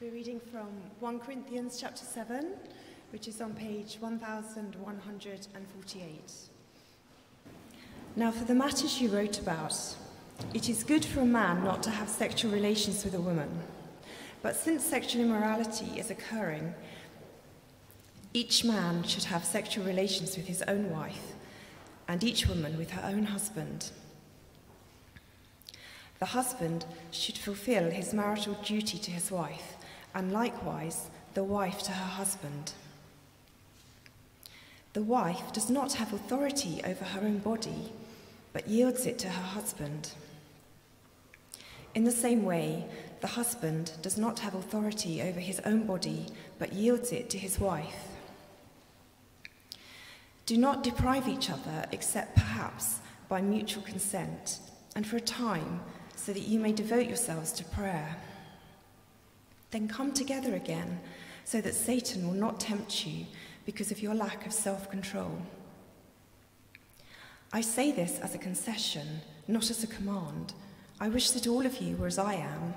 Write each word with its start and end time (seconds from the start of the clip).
We're 0.00 0.12
reading 0.12 0.40
from 0.50 0.68
1 1.00 1.20
Corinthians 1.20 1.78
chapter 1.78 2.06
7, 2.06 2.54
which 3.12 3.28
is 3.28 3.42
on 3.42 3.52
page 3.52 3.98
1148. 4.00 6.32
Now, 8.16 8.30
for 8.30 8.44
the 8.44 8.54
matters 8.54 8.98
you 8.98 9.10
wrote 9.10 9.38
about, 9.38 9.76
it 10.54 10.70
is 10.70 10.84
good 10.84 11.04
for 11.04 11.20
a 11.20 11.26
man 11.26 11.64
not 11.64 11.82
to 11.82 11.90
have 11.90 12.08
sexual 12.08 12.50
relations 12.50 13.04
with 13.04 13.14
a 13.14 13.20
woman. 13.20 13.60
But 14.40 14.56
since 14.56 14.86
sexual 14.86 15.20
immorality 15.20 15.98
is 15.98 16.10
occurring, 16.10 16.72
each 18.32 18.64
man 18.64 19.02
should 19.02 19.24
have 19.24 19.44
sexual 19.44 19.84
relations 19.84 20.34
with 20.34 20.46
his 20.46 20.62
own 20.62 20.88
wife, 20.88 21.34
and 22.08 22.24
each 22.24 22.46
woman 22.46 22.78
with 22.78 22.92
her 22.92 23.06
own 23.06 23.24
husband. 23.24 23.90
The 26.20 26.26
husband 26.26 26.86
should 27.10 27.36
fulfill 27.36 27.90
his 27.90 28.14
marital 28.14 28.54
duty 28.64 28.96
to 28.96 29.10
his 29.10 29.30
wife, 29.30 29.76
and 30.14 30.32
likewise 30.32 31.10
the 31.34 31.44
wife 31.44 31.82
to 31.84 31.92
her 31.92 32.04
husband. 32.04 32.72
The 34.92 35.02
wife 35.02 35.52
does 35.52 35.70
not 35.70 35.94
have 35.94 36.12
authority 36.12 36.80
over 36.84 37.04
her 37.04 37.20
own 37.20 37.38
body, 37.38 37.92
but 38.52 38.68
yields 38.68 39.06
it 39.06 39.18
to 39.20 39.28
her 39.28 39.42
husband. 39.42 40.10
In 41.94 42.04
the 42.04 42.10
same 42.10 42.44
way, 42.44 42.86
the 43.20 43.28
husband 43.28 43.92
does 44.02 44.16
not 44.16 44.40
have 44.40 44.54
authority 44.54 45.22
over 45.22 45.40
his 45.40 45.60
own 45.60 45.86
body, 45.86 46.26
but 46.58 46.72
yields 46.72 47.12
it 47.12 47.30
to 47.30 47.38
his 47.38 47.58
wife. 47.60 48.08
Do 50.46 50.56
not 50.56 50.82
deprive 50.82 51.28
each 51.28 51.50
other, 51.50 51.86
except 51.92 52.34
perhaps 52.34 52.98
by 53.28 53.40
mutual 53.40 53.82
consent, 53.84 54.58
and 54.96 55.06
for 55.06 55.16
a 55.16 55.20
time, 55.20 55.80
so 56.16 56.32
that 56.32 56.48
you 56.48 56.58
may 56.58 56.72
devote 56.72 57.06
yourselves 57.06 57.52
to 57.52 57.64
prayer. 57.64 58.16
Then 59.70 59.88
come 59.88 60.12
together 60.12 60.54
again, 60.54 61.00
so 61.44 61.60
that 61.60 61.74
Satan 61.74 62.26
will 62.26 62.34
not 62.34 62.60
tempt 62.60 63.06
you 63.06 63.26
because 63.64 63.90
of 63.90 64.02
your 64.02 64.14
lack 64.14 64.46
of 64.46 64.52
self 64.52 64.90
control. 64.90 65.42
I 67.52 67.60
say 67.60 67.90
this 67.90 68.18
as 68.20 68.34
a 68.34 68.38
concession, 68.38 69.20
not 69.48 69.70
as 69.70 69.82
a 69.82 69.88
command. 69.88 70.54
I 71.00 71.08
wish 71.08 71.30
that 71.30 71.46
all 71.46 71.64
of 71.64 71.80
you 71.80 71.96
were 71.96 72.06
as 72.06 72.18
I 72.18 72.34
am, 72.34 72.74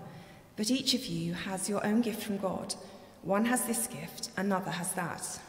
but 0.56 0.72
each 0.72 0.94
of 0.94 1.06
you 1.06 1.34
has 1.34 1.70
your 1.70 1.86
own 1.86 2.02
gift 2.02 2.23
from 2.23 2.38
God. 2.38 2.73
One 3.22 3.46
has 3.46 3.66
this 3.66 3.88
gift, 3.88 4.30
another 4.38 4.72
has 4.72 4.94
that. 4.94 5.40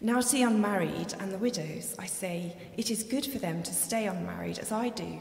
Now, 0.00 0.20
to 0.20 0.32
the 0.32 0.42
unmarried 0.42 1.14
and 1.18 1.32
the 1.32 1.38
widows, 1.38 1.94
I 1.98 2.06
say, 2.06 2.56
it 2.76 2.90
is 2.90 3.02
good 3.02 3.24
for 3.24 3.38
them 3.38 3.62
to 3.62 3.72
stay 3.72 4.06
unmarried 4.06 4.58
as 4.58 4.70
I 4.70 4.90
do. 4.90 5.18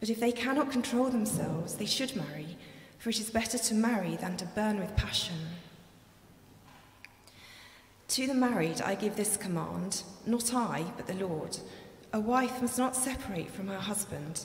But 0.00 0.08
if 0.08 0.20
they 0.20 0.32
cannot 0.32 0.70
control 0.70 1.10
themselves, 1.10 1.74
they 1.74 1.86
should 1.86 2.16
marry, 2.16 2.56
for 3.00 3.08
it 3.08 3.18
is 3.18 3.30
better 3.30 3.56
to 3.56 3.74
marry 3.74 4.14
than 4.16 4.36
to 4.36 4.44
burn 4.44 4.78
with 4.78 4.94
passion. 4.94 5.34
To 8.08 8.26
the 8.26 8.34
married, 8.34 8.82
I 8.82 8.94
give 8.94 9.16
this 9.16 9.38
command 9.38 10.02
not 10.26 10.52
I, 10.52 10.84
but 10.96 11.06
the 11.06 11.14
Lord. 11.26 11.56
A 12.12 12.20
wife 12.20 12.60
must 12.60 12.76
not 12.76 12.94
separate 12.94 13.50
from 13.50 13.68
her 13.68 13.78
husband. 13.78 14.44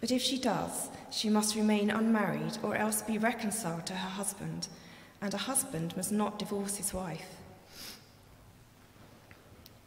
But 0.00 0.10
if 0.10 0.20
she 0.20 0.36
does, 0.36 0.88
she 1.12 1.30
must 1.30 1.54
remain 1.54 1.90
unmarried 1.90 2.58
or 2.62 2.74
else 2.74 3.02
be 3.02 3.18
reconciled 3.18 3.86
to 3.86 3.92
her 3.92 4.08
husband, 4.08 4.66
and 5.22 5.32
a 5.32 5.38
husband 5.38 5.96
must 5.96 6.10
not 6.10 6.40
divorce 6.40 6.76
his 6.76 6.92
wife. 6.92 7.36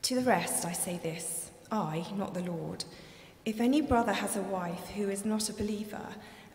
To 0.03 0.15
the 0.15 0.21
rest 0.21 0.65
I 0.65 0.71
say 0.71 0.99
this 1.03 1.51
I, 1.69 2.05
not 2.15 2.33
the 2.33 2.43
Lord. 2.43 2.85
If 3.43 3.59
any 3.59 3.81
brother 3.81 4.13
has 4.13 4.37
a 4.37 4.41
wife 4.41 4.87
who 4.95 5.09
is 5.09 5.25
not 5.25 5.49
a 5.49 5.53
believer, 5.53 6.07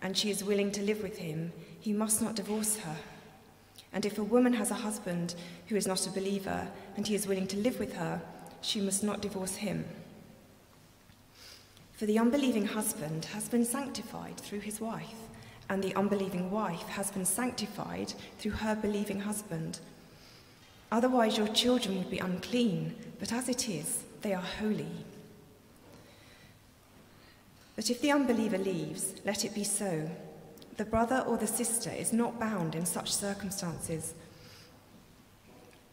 and 0.04 0.16
she 0.16 0.30
is 0.30 0.44
willing 0.44 0.70
to 0.70 0.82
live 0.82 1.02
with 1.02 1.16
him, 1.16 1.50
he 1.80 1.92
must 1.92 2.20
not 2.20 2.36
divorce 2.36 2.76
her. 2.76 2.96
And 3.90 4.04
if 4.04 4.18
a 4.18 4.22
woman 4.22 4.52
has 4.52 4.70
a 4.70 4.74
husband 4.74 5.34
who 5.68 5.76
is 5.76 5.86
not 5.86 6.06
a 6.06 6.10
believer, 6.10 6.68
and 6.96 7.06
he 7.06 7.14
is 7.14 7.26
willing 7.26 7.46
to 7.46 7.56
live 7.56 7.78
with 7.78 7.94
her, 7.94 8.20
she 8.60 8.82
must 8.82 9.02
not 9.02 9.22
divorce 9.22 9.56
him. 9.56 9.86
For 11.94 12.04
the 12.04 12.18
unbelieving 12.18 12.66
husband 12.66 13.24
has 13.26 13.48
been 13.48 13.64
sanctified 13.64 14.36
through 14.36 14.60
his 14.60 14.78
wife, 14.78 15.16
and 15.70 15.82
the 15.82 15.94
unbelieving 15.94 16.50
wife 16.50 16.86
has 16.88 17.10
been 17.10 17.24
sanctified 17.24 18.12
through 18.38 18.52
her 18.52 18.76
believing 18.76 19.20
husband. 19.20 19.78
Otherwise, 20.92 21.38
your 21.38 21.48
children 21.48 21.96
would 21.96 22.10
be 22.10 22.18
unclean, 22.18 22.94
but 23.18 23.32
as 23.32 23.48
it 23.48 23.70
is, 23.70 24.04
they 24.20 24.34
are 24.34 24.42
holy. 24.60 25.06
But 27.76 27.90
if 27.90 28.00
the 28.00 28.12
unbeliever 28.12 28.58
leaves, 28.58 29.14
let 29.24 29.44
it 29.44 29.54
be 29.54 29.64
so. 29.64 30.08
The 30.76 30.84
brother 30.84 31.24
or 31.26 31.36
the 31.36 31.46
sister 31.46 31.90
is 31.90 32.12
not 32.12 32.40
bound 32.40 32.74
in 32.74 32.86
such 32.86 33.12
circumstances. 33.12 34.14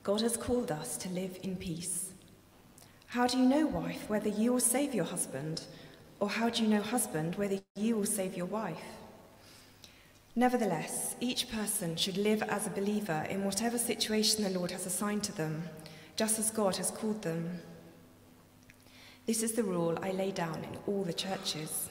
God 0.03 0.22
has 0.22 0.38
called 0.38 0.72
us 0.72 0.97
to 0.97 1.09
live 1.09 1.38
in 1.44 1.56
peace. 1.56 2.14
How 3.08 3.28
do 3.28 3.38
you 3.38 3.46
know, 3.46 3.68
wife, 3.68 4.09
whether 4.09 4.30
you 4.30 4.53
will 4.53 4.59
save 4.59 4.96
your 4.96 5.06
husband? 5.06 5.66
Or 6.20 6.30
how 6.30 6.50
do 6.50 6.64
you 6.64 6.70
know, 6.70 6.81
husband, 6.81 7.36
whether 7.36 7.59
you 7.75 7.96
will 7.96 8.06
save 8.06 8.38
your 8.38 8.46
wife? 8.46 8.84
Nevertheless, 10.36 11.16
each 11.20 11.52
person 11.52 11.96
should 11.97 12.18
live 12.18 12.41
as 12.44 12.66
a 12.66 12.72
believer 12.72 13.28
in 13.30 13.44
whatever 13.44 13.78
situation 13.78 14.44
the 14.44 14.58
Lord 14.58 14.72
has 14.72 14.86
assigned 14.86 15.24
to 15.24 15.36
them, 15.36 15.64
just 16.16 16.40
as 16.40 16.52
God 16.52 16.78
has 16.78 16.90
called 16.90 17.22
them. 17.22 17.59
This 19.28 19.44
is 19.44 19.52
the 19.52 19.64
rule 19.64 20.00
I 20.02 20.12
lay 20.12 20.32
down 20.32 20.64
in 20.64 20.78
all 20.88 21.04
the 21.04 21.14
churches. 21.14 21.90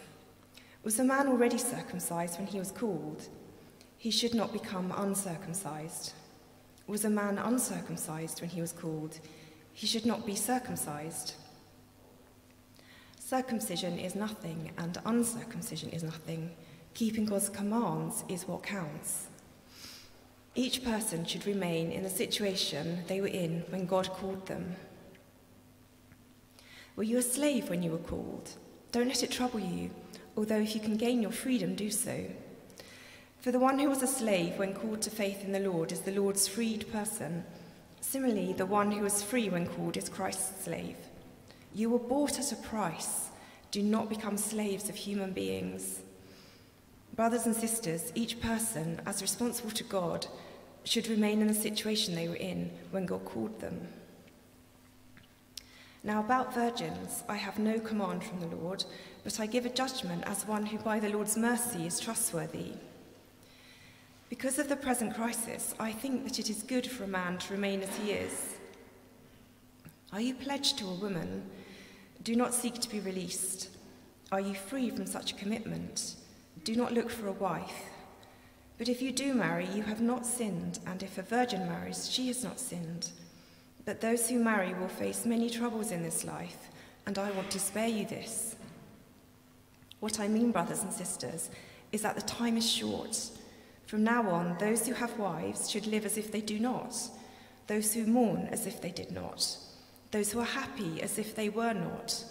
Was 0.82 0.98
a 0.98 1.04
man 1.04 1.28
already 1.28 1.58
circumcised 1.58 2.38
when 2.38 2.48
he 2.48 2.58
was 2.58 2.72
called? 2.72 3.28
He 3.98 4.10
should 4.10 4.34
not 4.34 4.52
become 4.52 4.92
uncircumcised. 4.96 6.12
Was 6.86 7.04
a 7.04 7.10
man 7.10 7.38
uncircumcised 7.38 8.41
when 8.41 8.50
he 8.50 8.60
was 8.60 8.72
called? 8.72 9.20
He 9.72 9.86
should 9.86 10.06
not 10.06 10.26
be 10.26 10.34
circumcised. 10.34 11.34
Circumcision 13.18 13.98
is 13.98 14.16
nothing, 14.16 14.72
and 14.76 14.98
uncircumcision 15.04 15.91
is 15.91 16.02
nothing. 16.02 16.50
Keeping 16.94 17.26
God's 17.26 17.48
commands 17.48 18.24
is 18.28 18.48
what 18.48 18.64
counts. 18.64 19.28
Each 20.56 20.82
person 20.82 21.24
should 21.24 21.47
remain 21.47 21.92
in 21.92 22.02
the 22.02 22.10
situation 22.10 23.04
they 23.06 23.20
were 23.20 23.28
in 23.28 23.62
when 23.68 23.86
God 23.86 24.08
called 24.08 24.47
them. 24.47 24.74
Were 26.96 27.02
you 27.02 27.18
a 27.18 27.22
slave 27.22 27.70
when 27.70 27.82
you 27.82 27.90
were 27.92 27.98
called? 27.98 28.50
Don't 28.92 29.08
let 29.08 29.22
it 29.22 29.30
trouble 29.30 29.60
you, 29.60 29.90
although 30.36 30.60
if 30.60 30.74
you 30.74 30.80
can 30.80 30.96
gain 30.96 31.22
your 31.22 31.30
freedom, 31.30 31.74
do 31.74 31.90
so. 31.90 32.26
For 33.40 33.52
the 33.52 33.58
one 33.58 33.78
who 33.78 33.88
was 33.88 34.02
a 34.02 34.06
slave 34.06 34.58
when 34.58 34.74
called 34.74 35.00
to 35.02 35.10
faith 35.10 35.44
in 35.44 35.52
the 35.52 35.60
Lord 35.60 35.92
is 35.92 36.00
the 36.00 36.12
Lord's 36.12 36.46
freed 36.46 36.90
person. 36.92 37.44
Similarly, 38.00 38.52
the 38.52 38.66
one 38.66 38.90
who 38.90 39.04
is 39.04 39.22
free 39.22 39.48
when 39.48 39.66
called 39.66 39.96
is 39.96 40.08
Christ's 40.08 40.64
slave. 40.64 40.96
You 41.74 41.90
were 41.90 41.98
bought 41.98 42.38
at 42.38 42.52
a 42.52 42.56
price. 42.56 43.28
Do 43.70 43.82
not 43.82 44.08
become 44.08 44.36
slaves 44.36 44.88
of 44.88 44.96
human 44.96 45.32
beings. 45.32 46.00
Brothers 47.14 47.46
and 47.46 47.54
sisters, 47.54 48.12
each 48.14 48.40
person, 48.40 49.00
as 49.06 49.22
responsible 49.22 49.70
to 49.70 49.84
God, 49.84 50.26
should 50.84 51.08
remain 51.08 51.40
in 51.40 51.46
the 51.46 51.54
situation 51.54 52.14
they 52.14 52.28
were 52.28 52.36
in 52.36 52.70
when 52.90 53.06
God 53.06 53.24
called 53.24 53.60
them. 53.60 53.88
Now, 56.02 56.20
about 56.20 56.54
virgins, 56.54 57.22
I 57.28 57.36
have 57.36 57.58
no 57.58 57.78
command 57.78 58.24
from 58.24 58.40
the 58.40 58.56
Lord, 58.56 58.84
but 59.22 59.38
I 59.38 59.46
give 59.46 59.66
a 59.66 59.70
judgment 59.70 60.24
as 60.26 60.46
one 60.46 60.64
who 60.64 60.78
by 60.78 60.98
the 60.98 61.10
Lord's 61.10 61.36
mercy 61.36 61.86
is 61.86 62.00
trustworthy. 62.00 62.72
Because 64.30 64.58
of 64.58 64.68
the 64.68 64.76
present 64.76 65.14
crisis, 65.14 65.74
I 65.78 65.92
think 65.92 66.24
that 66.24 66.38
it 66.38 66.48
is 66.48 66.62
good 66.62 66.86
for 66.86 67.04
a 67.04 67.08
man 67.08 67.36
to 67.38 67.52
remain 67.52 67.82
as 67.82 67.94
he 67.98 68.12
is. 68.12 68.56
Are 70.12 70.20
you 70.22 70.34
pledged 70.34 70.78
to 70.78 70.86
a 70.88 70.94
woman? 70.94 71.42
Do 72.22 72.34
not 72.34 72.54
seek 72.54 72.80
to 72.80 72.88
be 72.88 73.00
released. 73.00 73.68
Are 74.32 74.40
you 74.40 74.54
free 74.54 74.88
from 74.90 75.04
such 75.04 75.32
a 75.32 75.36
commitment? 75.36 76.14
Do 76.64 76.76
not 76.76 76.94
look 76.94 77.10
for 77.10 77.26
a 77.26 77.32
wife. 77.32 77.91
But 78.78 78.88
if 78.88 79.03
you 79.03 79.12
do 79.12 79.34
marry, 79.34 79.66
you 79.66 79.82
have 79.82 80.00
not 80.00 80.24
sinned, 80.24 80.78
and 80.86 81.03
if 81.03 81.18
a 81.18 81.22
virgin 81.22 81.68
marries, 81.68 82.10
she 82.10 82.28
has 82.28 82.42
not 82.42 82.58
sinned. 82.58 83.10
But 83.84 84.00
those 84.00 84.28
who 84.28 84.38
marry 84.38 84.74
will 84.74 84.88
face 84.88 85.24
many 85.24 85.50
troubles 85.50 85.91
in 85.91 86.03
this 86.03 86.24
life, 86.24 86.68
and 87.06 87.18
I 87.18 87.30
want 87.32 87.50
to 87.50 87.59
spare 87.59 87.88
you 87.88 88.04
this. 88.06 88.56
What 90.00 90.21
I 90.21 90.28
mean, 90.28 90.53
brothers 90.53 90.82
and 90.82 90.92
sisters, 90.92 91.50
is 91.92 92.03
that 92.03 92.15
the 92.15 92.22
time 92.22 92.56
is 92.56 92.71
short. 92.71 93.30
From 93.86 94.04
now 94.04 94.28
on, 94.30 94.56
those 94.59 94.86
who 94.86 94.94
have 94.94 95.18
wives 95.18 95.71
should 95.71 95.86
live 95.86 96.06
as 96.06 96.16
if 96.16 96.30
they 96.30 96.41
do 96.41 96.59
not, 96.59 96.94
those 97.66 97.92
who 97.92 98.06
mourn 98.06 98.48
as 98.50 98.66
if 98.66 98.80
they 98.80 98.91
did 98.91 99.10
not, 99.10 99.56
those 100.10 100.32
who 100.32 100.41
are 100.41 100.44
happy 100.44 101.03
as 101.03 101.18
if 101.18 101.34
they 101.34 101.48
were 101.48 101.72
not, 101.72 102.24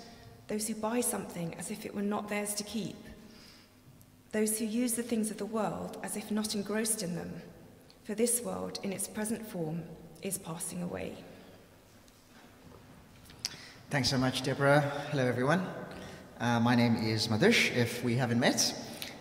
those 0.48 0.68
who 0.68 0.75
buy 0.75 1.01
something 1.01 1.54
as 1.56 1.72
if 1.72 1.86
it 1.86 1.94
were 1.94 2.01
not 2.01 2.30
theirs 2.30 2.54
to 2.56 2.63
keep, 2.63 2.96
those 4.31 4.60
who 4.60 4.66
use 4.66 4.94
the 4.94 5.04
things 5.04 5.31
of 5.31 5.38
the 5.38 5.46
world 5.46 5.98
as 6.04 6.16
if 6.16 6.31
not 6.31 6.56
engrossed 6.56 7.04
in 7.04 7.16
them, 7.16 7.42
for 8.04 8.16
this 8.16 8.42
world 8.42 8.80
in 8.84 8.94
its 8.94 9.07
present 9.07 9.46
form 9.46 9.84
is 10.22 10.38
passing 10.38 10.81
away. 10.81 11.16
Thanks 13.89 14.12
so 14.12 14.19
much, 14.19 14.44
Deborah. 14.44 14.81
Hello, 15.09 15.25
everyone. 15.25 15.65
Uh, 16.39 16.59
my 16.59 16.75
name 16.75 16.95
is 16.97 17.27
Madhush, 17.27 17.75
if 17.75 18.03
we 18.03 18.13
haven't 18.13 18.39
met. 18.39 18.75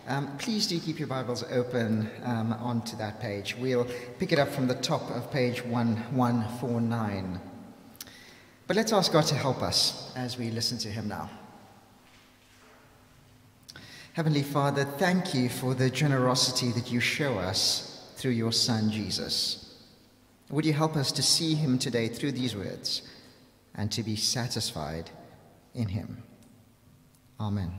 um, 0.07 0.37
please 0.37 0.67
do 0.67 0.79
keep 0.79 0.99
your 0.99 1.07
Bibles 1.07 1.43
open 1.49 2.07
um, 2.21 2.53
onto 2.53 2.95
that 2.97 3.19
page. 3.19 3.55
We'll 3.57 3.87
pick 4.19 4.31
it 4.31 4.37
up 4.37 4.49
from 4.49 4.67
the 4.67 4.75
top 4.75 5.09
of 5.09 5.31
page 5.31 5.65
1149. 5.65 7.41
But 8.67 8.75
let's 8.75 8.93
ask 8.93 9.11
God 9.11 9.25
to 9.25 9.33
help 9.33 9.63
us 9.63 10.13
as 10.15 10.37
we 10.37 10.51
listen 10.51 10.77
to 10.77 10.87
Him 10.87 11.07
now. 11.07 11.31
Heavenly 14.13 14.43
Father, 14.43 14.83
thank 14.83 15.33
you 15.33 15.49
for 15.49 15.73
the 15.73 15.89
generosity 15.89 16.71
that 16.73 16.91
you 16.91 16.99
show 16.99 17.39
us 17.39 18.13
through 18.17 18.33
your 18.33 18.51
Son, 18.51 18.91
Jesus. 18.91 19.83
Would 20.51 20.65
you 20.65 20.73
help 20.73 20.95
us 20.95 21.11
to 21.13 21.23
see 21.23 21.55
him 21.55 21.79
today 21.79 22.07
through 22.07 22.33
these 22.33 22.55
words 22.55 23.01
and 23.75 23.91
to 23.91 24.03
be 24.03 24.15
satisfied 24.15 25.09
in 25.73 25.87
him? 25.87 26.23
Amen. 27.39 27.71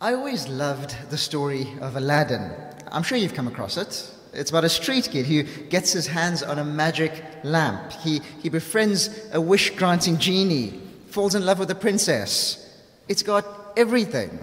I 0.00 0.14
always 0.14 0.48
loved 0.48 0.96
the 1.10 1.18
story 1.18 1.66
of 1.80 1.96
Aladdin. 1.96 2.50
I'm 2.90 3.02
sure 3.02 3.16
you've 3.16 3.34
come 3.34 3.46
across 3.46 3.76
it. 3.76 4.10
It's 4.32 4.50
about 4.50 4.64
a 4.64 4.68
street 4.68 5.08
kid 5.12 5.26
who 5.26 5.42
gets 5.68 5.92
his 5.92 6.06
hands 6.06 6.42
on 6.42 6.58
a 6.58 6.64
magic 6.64 7.12
lamp. 7.44 7.92
He, 7.92 8.20
he 8.42 8.48
befriends 8.48 9.10
a 9.32 9.40
wish 9.40 9.70
granting 9.76 10.18
genie, 10.18 10.80
falls 11.08 11.34
in 11.34 11.44
love 11.44 11.58
with 11.58 11.70
a 11.70 11.74
princess. 11.74 12.82
It's 13.08 13.22
got 13.22 13.44
everything. 13.76 14.38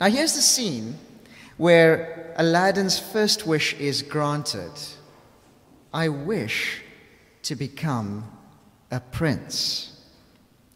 Now, 0.00 0.08
here's 0.08 0.34
the 0.34 0.42
scene 0.42 0.98
where 1.56 2.34
Aladdin's 2.36 2.98
first 2.98 3.46
wish 3.46 3.74
is 3.74 4.02
granted 4.02 4.72
I 5.94 6.08
wish 6.08 6.81
to 7.42 7.56
become 7.56 8.24
a 8.90 9.00
prince. 9.00 9.88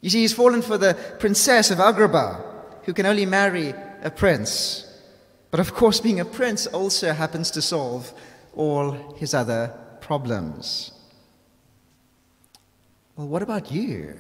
You 0.00 0.10
see, 0.10 0.20
he's 0.20 0.32
fallen 0.32 0.62
for 0.62 0.78
the 0.78 0.94
princess 1.18 1.70
of 1.70 1.78
Agrabah, 1.78 2.40
who 2.84 2.92
can 2.92 3.06
only 3.06 3.26
marry 3.26 3.74
a 4.02 4.10
prince. 4.10 4.82
But 5.50 5.60
of 5.60 5.74
course, 5.74 6.00
being 6.00 6.20
a 6.20 6.24
prince 6.24 6.66
also 6.66 7.12
happens 7.12 7.50
to 7.52 7.62
solve 7.62 8.12
all 8.54 9.14
his 9.16 9.34
other 9.34 9.72
problems. 10.00 10.92
Well, 13.16 13.28
what 13.28 13.42
about 13.42 13.70
you? 13.72 14.16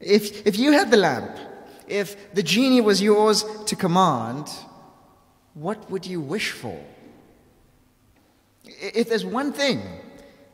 If, 0.00 0.46
if 0.46 0.58
you 0.58 0.72
had 0.72 0.90
the 0.90 0.96
lamp, 0.96 1.38
if 1.86 2.34
the 2.34 2.42
genie 2.42 2.80
was 2.80 3.00
yours 3.00 3.44
to 3.66 3.76
command, 3.76 4.50
what 5.54 5.90
would 5.90 6.04
you 6.04 6.20
wish 6.20 6.50
for? 6.50 6.78
If 8.64 9.08
there's 9.08 9.24
one 9.24 9.52
thing 9.52 9.80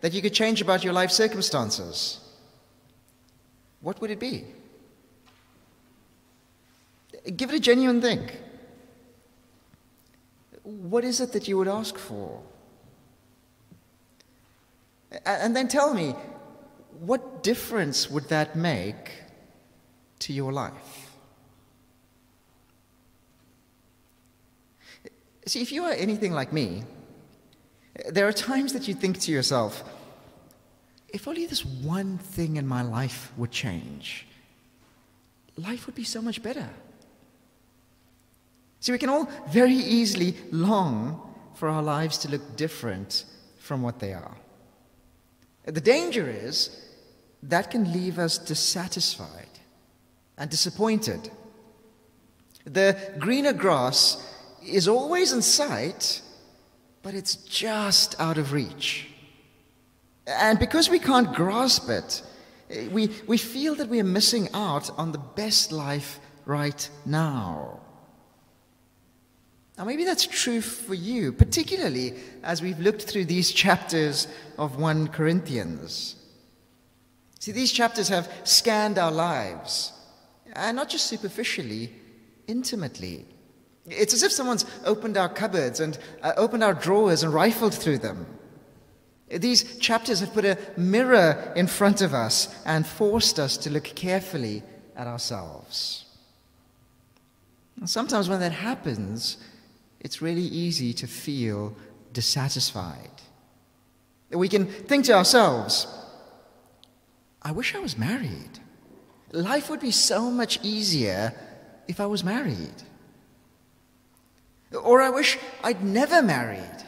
that 0.03 0.13
you 0.13 0.21
could 0.21 0.35
change 0.35 0.61
about 0.61 0.85
your 0.85 0.93
life 0.93 1.11
circumstances, 1.11 2.19
what 3.81 4.01
would 4.01 4.11
it 4.11 4.21
be? 4.21 4.45
Give 7.37 7.51
it 7.51 7.57
a 7.57 7.61
genuine 7.61 8.01
think. 8.01 8.41
What 10.65 11.05
is 11.05 11.21
it 11.21 11.33
that 11.33 11.47
you 11.49 11.57
would 11.57 11.69
ask 11.69 11.97
for? 11.97 12.43
And 15.25 15.55
then 15.55 15.69
tell 15.69 15.95
me, 15.95 16.15
what 17.01 17.43
difference 17.43 18.11
would 18.11 18.29
that 18.29 18.57
make 18.57 19.13
to 20.21 20.33
your 20.33 20.53
life? 20.53 21.11
See, 25.47 25.61
if 25.61 25.71
you 25.71 25.85
are 25.85 25.93
anything 25.93 26.33
like 26.33 26.53
me, 26.53 26.85
there 28.11 28.27
are 28.27 28.33
times 28.33 28.73
that 28.73 28.89
you 28.89 28.95
think 28.95 29.21
to 29.21 29.33
yourself, 29.33 29.85
if 31.09 31.29
only 31.29 31.47
this 31.47 31.65
one 31.65 32.19
thing 32.19 32.57
in 32.57 32.67
my 32.67 32.83
life 32.83 33.33
would 33.37 33.51
change, 33.51 34.27
life 35.57 35.87
would 35.87 35.95
be 35.95 36.05
so 36.05 36.23
much 36.23 36.43
better. 36.43 36.69
See, 38.81 38.93
we 38.93 38.99
can 38.99 39.11
all 39.11 39.29
very 39.51 39.75
easily 39.75 40.35
long 40.51 41.35
for 41.55 41.69
our 41.69 41.83
lives 41.83 42.19
to 42.19 42.29
look 42.29 42.57
different 42.57 43.25
from 43.59 43.83
what 43.83 44.01
they 44.01 44.13
are. 44.13 44.37
The 45.65 45.81
danger 45.81 46.29
is 46.29 46.83
that 47.45 47.71
can 47.71 47.93
leave 47.93 48.19
us 48.19 48.39
dissatisfied 48.39 49.47
and 50.39 50.51
disappointed. 50.51 51.31
The 52.65 52.97
greener 53.19 53.53
grass 53.53 54.35
is 54.65 54.89
always 54.89 55.33
in 55.33 55.43
sight, 55.43 56.23
but 57.03 57.15
it's 57.15 57.37
just 57.37 58.19
out 58.21 58.39
of 58.39 58.53
reach. 58.53 59.09
And 60.27 60.59
because 60.59 60.89
we 60.89 60.99
can't 60.99 61.35
grasp 61.35 61.89
it, 61.89 62.23
eh, 62.71 62.89
we, 62.89 63.11
we 63.27 63.39
feel 63.39 63.75
that 63.75 63.89
we 63.89 64.01
are 64.01 64.05
missing 64.05 64.49
out 64.55 64.91
on 64.99 65.13
the 65.13 65.19
best 65.19 65.73
life 65.73 66.21
right 66.47 66.89
now. 67.05 67.81
Now, 69.79 69.85
maybe 69.85 70.05
that's 70.05 70.27
true 70.27 70.61
for 70.61 70.95
you, 70.95 71.33
particularly 71.33 72.15
as 72.43 72.63
we've 72.63 72.79
looked 72.79 73.03
through 73.03 73.25
these 73.25 73.51
chapters 73.51 74.29
of 74.59 74.77
1 74.77 75.09
Corinthians. 75.09 76.17
See, 77.41 77.53
these 77.53 77.73
chapters 77.73 78.09
have 78.09 78.31
scanned 78.45 78.99
our 78.99 79.11
lives, 79.11 79.93
and 80.53 80.77
not 80.77 80.89
just 80.89 81.07
superficially, 81.07 81.91
intimately. 82.47 83.27
It's 83.87 84.15
as 84.15 84.23
if 84.23 84.33
someone's 84.33 84.65
opened 84.85 85.17
our 85.17 85.29
cupboards 85.29 85.81
and 85.81 85.99
uh, 86.23 86.33
opened 86.37 86.63
our 86.63 86.75
drawers 86.75 87.23
and 87.23 87.35
rifled 87.35 87.75
through 87.75 87.99
them. 87.99 88.27
These 89.29 89.79
chapters 89.79 90.21
have 90.21 90.33
put 90.35 90.45
a 90.45 90.59
mirror 90.77 91.53
in 91.57 91.67
front 91.67 92.03
of 92.03 92.13
us 92.13 92.55
and 92.65 92.87
forced 92.87 93.39
us 93.39 93.57
to 93.59 93.71
look 93.71 93.85
carefully 93.85 94.63
at 94.95 95.07
ourselves. 95.07 96.05
And 97.79 97.89
sometimes 97.89 98.29
when 98.29 98.41
that 98.41 98.53
happens, 98.53 99.39
it's 100.01 100.21
really 100.21 100.43
easy 100.43 100.93
to 100.95 101.07
feel 101.07 101.75
dissatisfied. 102.13 103.11
We 104.31 104.49
can 104.49 104.67
think 104.67 105.07
to 105.07 105.15
ourselves, 105.15 105.87
I 107.41 107.53
wish 107.53 107.75
I 107.75 107.81
was 107.81 107.99
married. 107.99 108.61
Life 109.33 109.71
would 109.71 109.81
be 109.81 109.91
so 109.91 110.31
much 110.31 110.59
easier 110.63 111.35
if 111.89 112.01
I 112.01 112.07
was 112.07 112.23
married. 112.23 112.83
Or 114.75 115.03
I 115.03 115.11
wish 115.11 115.39
I'd 115.63 115.83
never 115.83 116.23
married. 116.23 116.85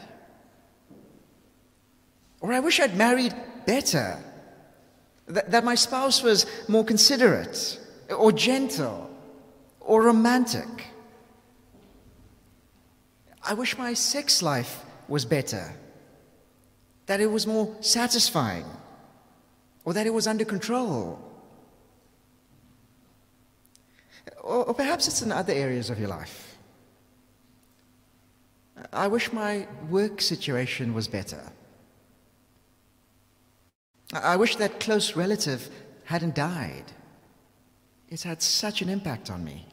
Or 2.41 2.53
I 2.53 2.59
wish 2.59 2.79
I'd 2.79 2.95
married 2.95 3.33
better. 3.65 4.17
That, 5.27 5.51
that 5.51 5.63
my 5.63 5.75
spouse 5.75 6.21
was 6.21 6.45
more 6.67 6.83
considerate, 6.83 7.79
or 8.15 8.31
gentle, 8.31 9.09
or 9.79 10.03
romantic. 10.03 10.87
I 13.41 13.53
wish 13.55 13.77
my 13.77 13.93
sex 13.93 14.41
life 14.41 14.83
was 15.07 15.25
better, 15.25 15.73
that 17.07 17.19
it 17.21 17.27
was 17.27 17.47
more 17.47 17.75
satisfying, 17.81 18.65
or 19.83 19.93
that 19.93 20.05
it 20.05 20.13
was 20.13 20.27
under 20.27 20.45
control. 20.45 21.19
Or, 24.43 24.65
or 24.65 24.73
perhaps 24.75 25.07
it's 25.07 25.23
in 25.23 25.31
other 25.31 25.53
areas 25.53 25.89
of 25.89 25.99
your 25.99 26.09
life. 26.09 26.44
I 28.91 29.07
wish 29.07 29.31
my 29.31 29.67
work 29.89 30.21
situation 30.21 30.93
was 30.93 31.07
better. 31.07 31.51
I 34.13 34.35
wish 34.35 34.55
that 34.57 34.79
close 34.79 35.15
relative 35.15 35.69
hadn't 36.05 36.35
died. 36.35 36.91
It's 38.09 38.23
had 38.23 38.41
such 38.41 38.81
an 38.81 38.89
impact 38.89 39.29
on 39.29 39.43
me. 39.43 39.65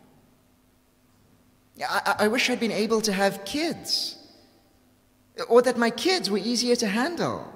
I, 1.81 2.15
I, 2.21 2.29
wish 2.29 2.49
I'd 2.49 2.61
been 2.61 2.73
able 2.73 3.01
to 3.03 3.13
have 3.13 3.45
kids, 3.45 4.17
or 5.49 5.63
that 5.63 5.79
my 5.79 5.91
kids 5.91 6.31
were 6.31 6.39
easier 6.39 6.77
to 6.77 6.87
handle. 6.87 7.53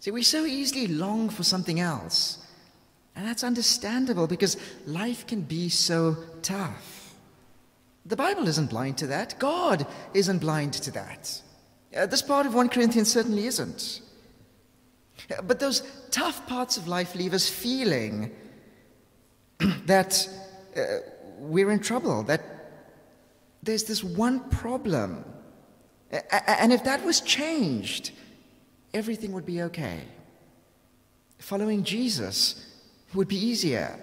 See, 0.00 0.10
we 0.10 0.22
so 0.22 0.44
easily 0.44 0.88
long 0.88 1.28
for 1.28 1.44
something 1.44 1.78
else, 1.80 2.38
and 3.14 3.26
that's 3.26 3.44
understandable 3.44 4.26
because 4.26 4.56
life 4.86 5.26
can 5.26 5.42
be 5.42 5.68
so 5.68 6.16
tough. 6.42 7.01
The 8.04 8.16
Bible 8.16 8.48
isn't 8.48 8.70
blind 8.70 8.98
to 8.98 9.06
that. 9.08 9.38
God 9.38 9.86
isn't 10.12 10.38
blind 10.38 10.72
to 10.74 10.90
that. 10.92 11.40
Uh, 11.96 12.06
this 12.06 12.22
part 12.22 12.46
of 12.46 12.54
1 12.54 12.68
Corinthians 12.68 13.10
certainly 13.10 13.46
isn't. 13.46 14.00
Uh, 15.30 15.42
but 15.42 15.60
those 15.60 15.82
tough 16.10 16.46
parts 16.46 16.76
of 16.76 16.88
life 16.88 17.14
leave 17.14 17.32
us 17.32 17.48
feeling 17.48 18.32
that 19.86 20.28
uh, 20.76 20.80
we're 21.38 21.70
in 21.70 21.78
trouble, 21.78 22.22
that 22.24 22.42
there's 23.62 23.84
this 23.84 24.02
one 24.02 24.40
problem. 24.50 25.24
And 26.10 26.72
if 26.72 26.84
that 26.84 27.04
was 27.04 27.20
changed, 27.20 28.10
everything 28.92 29.32
would 29.32 29.46
be 29.46 29.62
okay. 29.62 30.00
Following 31.38 31.84
Jesus 31.84 32.66
would 33.14 33.28
be 33.28 33.36
easier. 33.36 33.98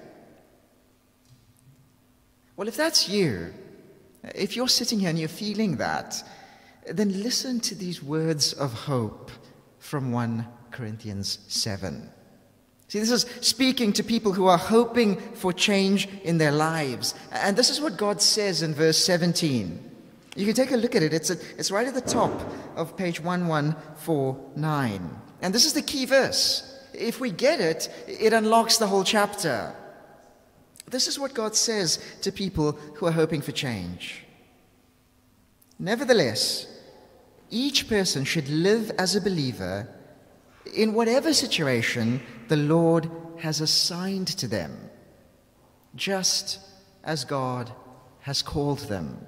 Well, 2.56 2.68
if 2.68 2.76
that's 2.76 3.08
you, 3.08 3.54
if 4.24 4.56
you're 4.56 4.68
sitting 4.68 5.00
here 5.00 5.10
and 5.10 5.20
you're 5.20 5.28
feeling 5.28 5.78
that, 5.78 6.24
then 6.92 7.24
listen 7.24 7.60
to 7.62 7.76
these 7.76 8.04
words 8.04 8.54
of 8.54 8.74
hope 8.74 9.32
from 9.80 10.12
1 10.12 10.46
Corinthians 10.72 11.40
7. 11.48 12.10
See, 12.88 13.00
this 13.00 13.12
is 13.12 13.26
speaking 13.42 13.94
to 13.94 14.04
people 14.04 14.34
who 14.34 14.48
are 14.48 14.58
hoping 14.58 15.18
for 15.36 15.54
change 15.54 16.10
in 16.24 16.40
their 16.40 16.52
lives. 16.52 17.14
And 17.32 17.56
this 17.56 17.70
is 17.70 17.80
what 17.80 17.98
God 17.98 18.22
says 18.22 18.64
in 18.64 18.74
verse 18.74 18.98
17. 18.98 19.92
You 20.36 20.46
can 20.46 20.56
take 20.56 20.72
a 20.72 20.78
look 20.78 20.96
at 20.96 21.04
it. 21.04 21.14
It's, 21.14 21.30
a, 21.30 21.38
it's 21.58 21.70
right 21.70 21.88
at 21.88 21.94
the 21.94 22.02
top 22.02 22.32
of 22.76 22.98
page 22.98 23.20
1149. 23.20 25.22
And 25.42 25.54
this 25.54 25.66
is 25.66 25.74
the 25.74 25.84
key 25.84 26.06
verse. 26.06 26.66
If 26.94 27.20
we 27.20 27.30
get 27.30 27.62
it, 27.62 27.90
it 28.08 28.34
unlocks 28.34 28.78
the 28.78 28.88
whole 28.88 29.04
chapter. 29.04 29.76
This 30.90 31.08
is 31.08 31.20
what 31.20 31.34
God 31.34 31.56
says 31.56 32.00
to 32.22 32.32
people 32.32 32.74
who 32.96 33.06
are 33.06 33.12
hoping 33.12 33.42
for 33.42 33.52
change. 33.52 34.24
Nevertheless, 35.78 36.68
each 37.50 37.88
person 37.88 38.26
should 38.26 38.50
live 38.50 38.92
as 38.98 39.16
a 39.16 39.22
believer 39.22 39.88
in 40.74 40.94
whatever 40.94 41.34
situation 41.34 42.22
the 42.48 42.58
Lord 42.58 43.10
has 43.38 43.62
assigned 43.62 44.28
to 44.28 44.48
them, 44.48 44.90
just 45.96 46.60
as 47.04 47.24
God 47.24 47.72
has 48.22 48.42
called 48.42 48.80
them. 48.80 49.26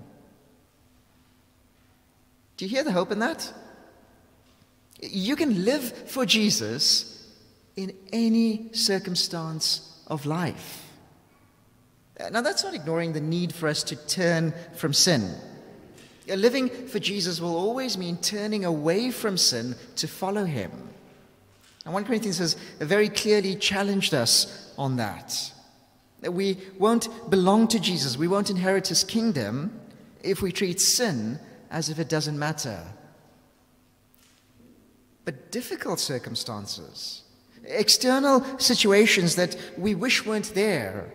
Do 2.57 2.65
you 2.65 2.69
hear 2.69 2.83
the 2.83 2.91
hope 2.91 3.11
in 3.11 3.19
that? 3.19 3.51
You 5.01 5.35
can 5.35 5.65
live 5.65 6.09
for 6.09 6.25
Jesus 6.25 7.25
in 7.75 7.93
any 8.11 8.69
circumstance 8.73 10.03
of 10.07 10.25
life. 10.25 10.80
Uh, 12.21 12.29
now, 12.29 12.41
that's 12.41 12.63
not 12.63 12.73
ignoring 12.73 13.13
the 13.13 13.21
need 13.21 13.53
for 13.53 13.67
us 13.67 13.83
to 13.83 13.95
turn 13.95 14.53
from 14.75 14.93
sin. 14.93 15.33
Living 16.27 16.69
for 16.69 16.99
Jesus 16.99 17.41
will 17.41 17.55
always 17.55 17.97
mean 17.97 18.17
turning 18.17 18.63
away 18.63 19.11
from 19.11 19.37
sin 19.37 19.75
to 19.95 20.07
follow 20.07 20.45
him. 20.45 20.71
And 21.83 21.93
1 21.93 22.05
Corinthians 22.05 22.37
has 22.37 22.55
uh, 22.79 22.85
very 22.85 23.09
clearly 23.09 23.55
challenged 23.55 24.13
us 24.13 24.73
on 24.77 24.97
that. 24.97 25.51
That 26.21 26.33
we 26.33 26.57
won't 26.77 27.09
belong 27.29 27.67
to 27.69 27.79
Jesus, 27.79 28.17
we 28.17 28.27
won't 28.27 28.49
inherit 28.49 28.87
his 28.87 29.03
kingdom 29.03 29.79
if 30.23 30.41
we 30.41 30.51
treat 30.51 30.79
sin 30.79 31.39
as 31.71 31.89
if 31.89 31.97
it 31.97 32.09
doesn't 32.09 32.37
matter. 32.37 32.83
But 35.25 35.51
difficult 35.51 35.99
circumstances, 35.99 37.23
external 37.65 38.59
situations 38.59 39.35
that 39.35 39.55
we 39.77 39.95
wish 39.95 40.25
weren't 40.25 40.53
there, 40.53 41.11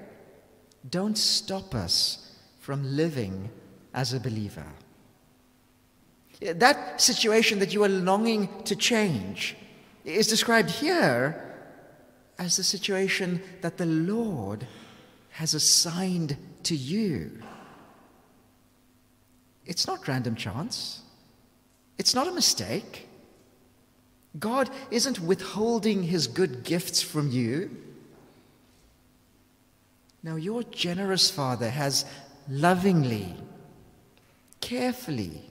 don't 0.91 1.17
stop 1.17 1.75
us 1.75 2.33
from 2.61 2.97
living 2.97 3.51
as 3.95 4.13
a 4.13 4.21
believer. 4.21 4.67
That 6.41 7.01
situation 7.01 7.59
that 7.61 7.73
you 7.73 7.83
are 7.85 7.89
longing 7.89 8.49
to 8.65 8.77
change 8.77 9.57
is 10.05 10.27
described 10.27 10.71
here 10.71 11.43
as 12.39 12.57
the 12.57 12.63
situation 12.63 13.43
that 13.63 13.79
the 13.79 13.87
Lord 13.87 14.67
has 15.31 15.55
assigned 15.55 16.37
to 16.65 16.77
you. 16.77 17.43
It's 19.65 19.87
not 19.87 20.07
random 20.07 20.35
chance. 20.37 21.01
It's 21.99 22.15
not 22.15 22.29
a 22.29 22.33
mistake. 22.33 23.09
God 24.39 24.71
isn't 24.91 25.19
withholding 25.21 26.03
his 26.03 26.27
good 26.27 26.63
gifts 26.63 27.01
from 27.01 27.31
you. 27.31 27.71
Now, 30.23 30.37
your 30.37 30.63
generous 30.65 31.31
Father 31.31 31.71
has 31.71 32.05
lovingly, 32.49 33.35
carefully, 34.61 35.51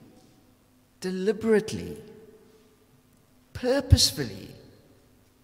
deliberately, 1.00 1.96
purposefully 3.52 4.50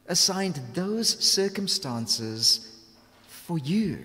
assigned 0.07 0.61
those 0.75 1.09
circumstances 1.25 2.76
for 3.26 3.59
you. 3.59 3.99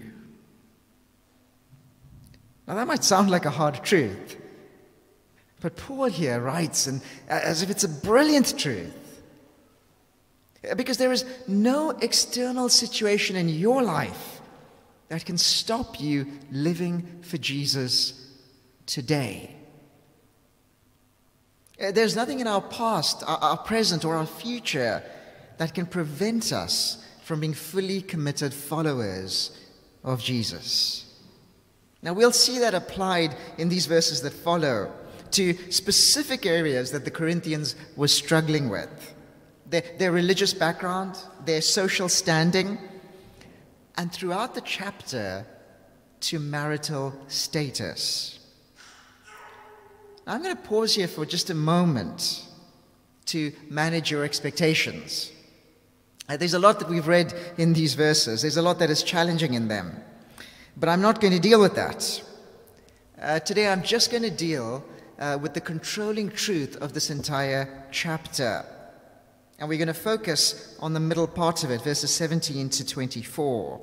Now, 2.68 2.76
that 2.76 2.88
might 2.88 3.04
sound 3.04 3.30
like 3.30 3.46
a 3.46 3.50
hard 3.50 3.84
truth, 3.84 4.38
but 5.62 5.76
Paul 5.76 6.06
here 6.06 6.40
writes 6.40 6.88
and, 6.88 7.02
as 7.28 7.64
if 7.64 7.70
it's 7.70 7.84
a 7.84 7.90
brilliant 7.90 8.58
truth. 8.58 8.94
Because 10.76 10.98
there 10.98 11.14
is 11.14 11.26
no 11.48 11.92
external 11.92 12.68
situation 12.68 13.36
in 13.36 13.48
your 13.48 13.82
life 13.82 14.37
that 15.10 15.26
can 15.26 15.38
stop 15.38 16.00
you 16.00 16.28
living 16.52 17.22
for 17.22 17.38
Jesus 17.38 18.30
today. 18.86 19.56
Uh, 21.82 21.92
there's 21.92 22.16
nothing 22.16 22.40
in 22.40 22.48
our 22.48 22.62
past, 22.62 23.24
our, 23.28 23.58
present, 23.58 24.04
or 24.04 24.16
our 24.16 24.26
future 24.26 25.04
that 25.58 25.74
can 25.74 25.86
prevent 25.86 26.52
us 26.52 27.04
from 27.24 27.40
being 27.42 27.54
fully 27.54 28.02
committed 28.02 28.54
followers 28.54 29.58
of 30.04 30.22
Jesus. 30.22 31.06
Now, 32.02 32.14
we'll 32.14 32.32
see 32.32 32.60
that 32.60 32.74
applied 32.74 33.36
in 33.58 33.70
these 33.70 33.86
verses 33.86 34.22
that 34.22 34.34
follow 34.34 34.92
to 35.32 35.72
specific 35.72 36.46
areas 36.46 36.92
that 36.92 37.06
the 37.06 37.12
Corinthians 37.12 37.76
were 37.96 38.08
struggling 38.08 38.70
with 38.70 39.14
their, 39.70 39.84
their 39.98 40.12
religious 40.12 40.54
background, 40.54 41.18
their 41.46 41.62
social 41.62 42.10
standing, 42.10 42.78
and 43.98 44.12
throughout 44.12 44.56
the 44.56 44.62
chapter, 44.62 45.46
to 46.20 46.40
marital 46.40 47.14
status. 47.28 48.40
I'm 50.26 50.42
going 50.42 50.56
to 50.56 50.62
pause 50.62 50.96
here 50.96 51.08
for 51.08 51.26
just 51.26 51.50
a 51.50 51.54
moment 51.54 52.44
to 53.28 53.54
manage 53.70 54.12
your 54.12 54.24
expectations. 54.24 55.32
Uh, 56.28 56.38
there's 56.38 56.54
a 56.54 56.60
lot 56.60 56.80
that 56.80 56.90
we've 56.90 57.08
read 57.08 57.34
in 57.58 57.74
these 57.74 57.94
verses, 57.94 58.42
there's 58.42 58.58
a 58.58 58.62
lot 58.62 58.80
that 58.80 58.90
is 58.90 59.04
challenging 59.04 59.54
in 59.54 59.68
them. 59.68 59.96
But 60.76 60.90
I'm 60.90 61.02
not 61.02 61.22
going 61.22 61.34
to 61.34 61.40
deal 61.40 61.62
with 61.62 61.76
that. 61.76 62.24
Uh, 63.20 63.40
today, 63.40 63.68
I'm 63.68 63.82
just 63.82 64.12
going 64.12 64.24
to 64.24 64.30
deal 64.30 64.84
uh, 65.18 65.40
with 65.42 65.54
the 65.54 65.62
controlling 65.62 66.30
truth 66.30 66.76
of 66.78 66.94
this 66.94 67.10
entire 67.10 67.86
chapter. 67.92 68.64
And 69.60 69.68
we're 69.68 69.78
going 69.78 69.88
to 69.88 69.94
focus 69.94 70.78
on 70.80 70.94
the 70.94 71.00
middle 71.00 71.28
part 71.28 71.64
of 71.64 71.72
it, 71.72 71.82
verses 71.82 72.12
17 72.12 72.70
to 72.70 72.86
24. 72.86 73.82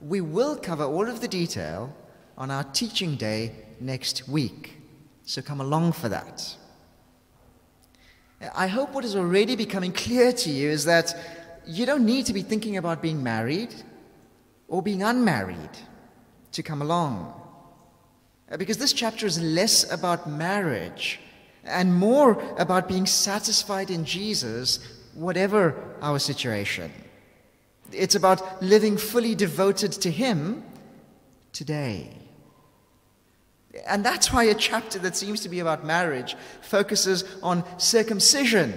We 0.00 0.20
will 0.20 0.56
cover 0.56 0.84
all 0.84 1.08
of 1.08 1.20
the 1.20 1.28
detail 1.28 1.94
on 2.36 2.50
our 2.50 2.64
teaching 2.64 3.16
day 3.16 3.52
next 3.78 4.28
week. 4.28 4.78
So 5.24 5.42
come 5.42 5.60
along 5.60 5.92
for 5.92 6.08
that. 6.08 6.56
I 8.54 8.66
hope 8.66 8.92
what 8.92 9.04
is 9.04 9.14
already 9.14 9.54
becoming 9.54 9.92
clear 9.92 10.32
to 10.32 10.50
you 10.50 10.70
is 10.70 10.86
that 10.86 11.14
you 11.66 11.86
don't 11.86 12.06
need 12.06 12.26
to 12.26 12.32
be 12.32 12.42
thinking 12.42 12.78
about 12.78 13.02
being 13.02 13.22
married 13.22 13.74
or 14.66 14.82
being 14.82 15.02
unmarried 15.02 15.70
to 16.52 16.62
come 16.62 16.82
along. 16.82 17.34
Because 18.58 18.78
this 18.78 18.92
chapter 18.92 19.26
is 19.26 19.40
less 19.40 19.90
about 19.92 20.28
marriage 20.28 21.20
and 21.64 21.94
more 21.94 22.40
about 22.58 22.88
being 22.88 23.06
satisfied 23.06 23.90
in 23.90 24.04
Jesus, 24.04 24.78
whatever 25.14 25.74
our 26.00 26.18
situation. 26.18 26.90
It's 27.92 28.14
about 28.14 28.62
living 28.62 28.96
fully 28.96 29.34
devoted 29.34 29.92
to 29.92 30.10
Him 30.10 30.64
today. 31.52 32.16
And 33.86 34.04
that's 34.04 34.32
why 34.32 34.44
a 34.44 34.54
chapter 34.54 34.98
that 35.00 35.16
seems 35.16 35.40
to 35.42 35.48
be 35.48 35.60
about 35.60 35.84
marriage 35.84 36.36
focuses 36.60 37.24
on 37.42 37.64
circumcision 37.78 38.74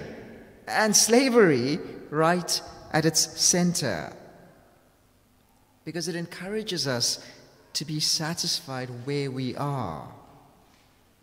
and 0.68 0.94
slavery 0.94 1.78
right 2.10 2.62
at 2.92 3.04
its 3.04 3.40
center. 3.40 4.12
Because 5.84 6.08
it 6.08 6.14
encourages 6.14 6.86
us 6.86 7.24
to 7.74 7.84
be 7.84 8.00
satisfied 8.00 8.88
where 9.04 9.30
we 9.30 9.56
are, 9.56 10.08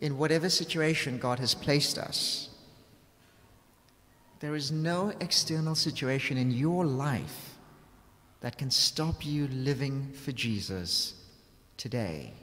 in 0.02 0.18
whatever 0.18 0.50
situation 0.50 1.18
God 1.18 1.40
has 1.40 1.54
placed 1.54 1.98
us. 1.98 2.50
There 4.40 4.56
is 4.56 4.72
no 4.72 5.14
external 5.22 5.76
situation 5.76 6.38
in 6.38 6.52
your 6.52 6.86
life 6.86 7.56
that 8.42 8.58
can 8.58 8.72
stop 8.72 9.24
you 9.24 9.48
living 9.48 10.12
for 10.14 10.32
Jesus 10.32 11.14
today. 11.78 12.34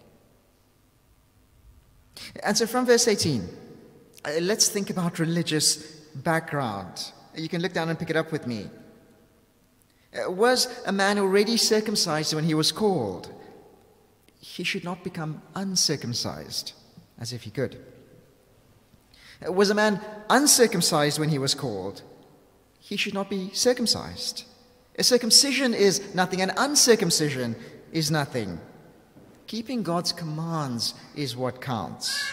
And 2.42 2.56
so 2.56 2.66
from 2.66 2.86
verse 2.86 3.08
18, 3.08 3.48
uh, 4.24 4.30
let's 4.40 4.68
think 4.68 4.90
about 4.90 5.18
religious 5.18 5.76
background. 6.14 7.12
You 7.34 7.48
can 7.48 7.60
look 7.62 7.72
down 7.72 7.88
and 7.88 7.98
pick 7.98 8.10
it 8.10 8.16
up 8.16 8.32
with 8.32 8.46
me. 8.46 8.70
Uh, 10.12 10.30
was 10.30 10.68
a 10.86 10.92
man 10.92 11.18
already 11.18 11.56
circumcised 11.56 12.34
when 12.34 12.44
he 12.44 12.54
was 12.54 12.72
called? 12.72 13.32
He 14.40 14.64
should 14.64 14.84
not 14.84 15.04
become 15.04 15.42
uncircumcised, 15.54 16.72
as 17.18 17.32
if 17.32 17.42
he 17.42 17.50
could. 17.50 17.78
Was 19.46 19.70
a 19.70 19.74
man 19.74 20.00
uncircumcised 20.28 21.18
when 21.18 21.28
he 21.28 21.38
was 21.38 21.54
called? 21.54 22.02
He 22.80 22.96
should 22.96 23.14
not 23.14 23.30
be 23.30 23.50
circumcised. 23.52 24.44
A 24.98 25.04
circumcision 25.04 25.74
is 25.74 26.14
nothing, 26.14 26.40
and 26.40 26.52
uncircumcision 26.56 27.54
is 27.92 28.10
nothing. 28.10 28.60
Keeping 29.46 29.82
God's 29.82 30.12
commands 30.12 30.94
is 31.14 31.36
what 31.36 31.60
counts. 31.60 32.32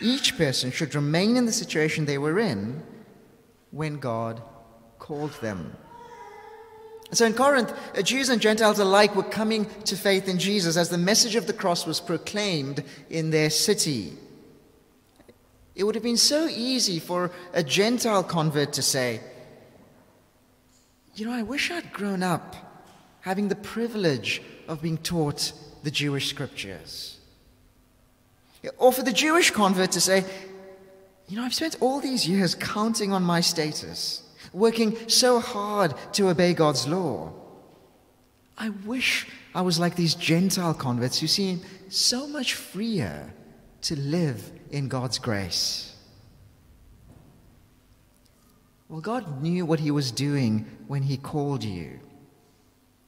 Each 0.00 0.36
person 0.36 0.70
should 0.70 0.94
remain 0.94 1.36
in 1.36 1.46
the 1.46 1.52
situation 1.52 2.04
they 2.04 2.18
were 2.18 2.38
in 2.38 2.82
when 3.70 3.98
God 3.98 4.42
called 4.98 5.32
them. 5.40 5.76
So 7.12 7.24
in 7.24 7.32
Corinth, 7.32 7.72
uh, 7.96 8.02
Jews 8.02 8.28
and 8.28 8.40
Gentiles 8.40 8.78
alike 8.78 9.16
were 9.16 9.22
coming 9.22 9.66
to 9.84 9.96
faith 9.96 10.28
in 10.28 10.38
Jesus 10.38 10.76
as 10.76 10.90
the 10.90 10.98
message 10.98 11.36
of 11.36 11.46
the 11.46 11.52
cross 11.54 11.86
was 11.86 12.00
proclaimed 12.00 12.84
in 13.08 13.30
their 13.30 13.48
city. 13.48 14.12
It 15.74 15.84
would 15.84 15.94
have 15.94 16.04
been 16.04 16.18
so 16.18 16.48
easy 16.48 16.98
for 16.98 17.30
a 17.54 17.62
Gentile 17.62 18.24
convert 18.24 18.74
to 18.74 18.82
say, 18.82 19.20
You 21.14 21.26
know, 21.26 21.32
I 21.32 21.42
wish 21.42 21.70
I'd 21.70 21.92
grown 21.92 22.22
up 22.22 22.56
having 23.20 23.48
the 23.48 23.56
privilege 23.56 24.42
of 24.66 24.82
being 24.82 24.98
taught 24.98 25.52
the 25.84 25.90
Jewish 25.90 26.28
scriptures. 26.28 27.18
Or 28.76 28.92
for 28.92 29.02
the 29.02 29.12
Jewish 29.12 29.50
convert 29.50 29.92
to 29.92 30.00
say, 30.00 30.24
You 31.26 31.38
know, 31.38 31.44
I've 31.44 31.54
spent 31.54 31.76
all 31.80 32.00
these 32.00 32.28
years 32.28 32.54
counting 32.54 33.12
on 33.12 33.22
my 33.22 33.40
status 33.40 34.27
working 34.52 34.96
so 35.08 35.40
hard 35.40 35.94
to 36.12 36.28
obey 36.28 36.54
God's 36.54 36.86
law. 36.86 37.32
I 38.56 38.70
wish 38.70 39.26
I 39.54 39.62
was 39.62 39.78
like 39.78 39.94
these 39.94 40.14
Gentile 40.14 40.74
converts 40.74 41.20
who 41.20 41.26
seem 41.26 41.60
so 41.88 42.26
much 42.26 42.54
freer 42.54 43.32
to 43.82 43.96
live 43.98 44.50
in 44.70 44.88
God's 44.88 45.18
grace. 45.18 45.94
Well, 48.88 49.00
God 49.00 49.42
knew 49.42 49.66
what 49.66 49.80
He 49.80 49.90
was 49.90 50.10
doing 50.10 50.66
when 50.86 51.02
He 51.02 51.16
called 51.16 51.62
you. 51.62 52.00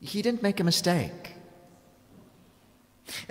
He 0.00 0.22
didn't 0.22 0.42
make 0.42 0.60
a 0.60 0.64
mistake. 0.64 1.34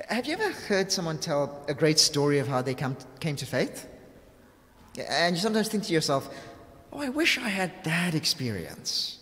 Have 0.10 0.26
you 0.26 0.34
ever 0.34 0.52
heard 0.52 0.92
someone 0.92 1.20
tell 1.20 1.64
a 1.68 1.74
great 1.74 2.00
story 2.00 2.40
of 2.40 2.48
how 2.48 2.62
they 2.62 2.74
come, 2.74 2.98
came 3.20 3.36
to 3.38 3.46
faith? 3.46 3.88
And 5.08 5.36
you 5.36 5.42
sometimes 5.42 5.70
think 5.70 5.84
to 5.86 5.94
yourself, 5.94 6.34
Oh, 6.92 7.00
I 7.02 7.10
wish 7.10 7.38
I 7.38 7.50
had 7.50 7.84
that 7.84 8.16
experience. 8.16 9.20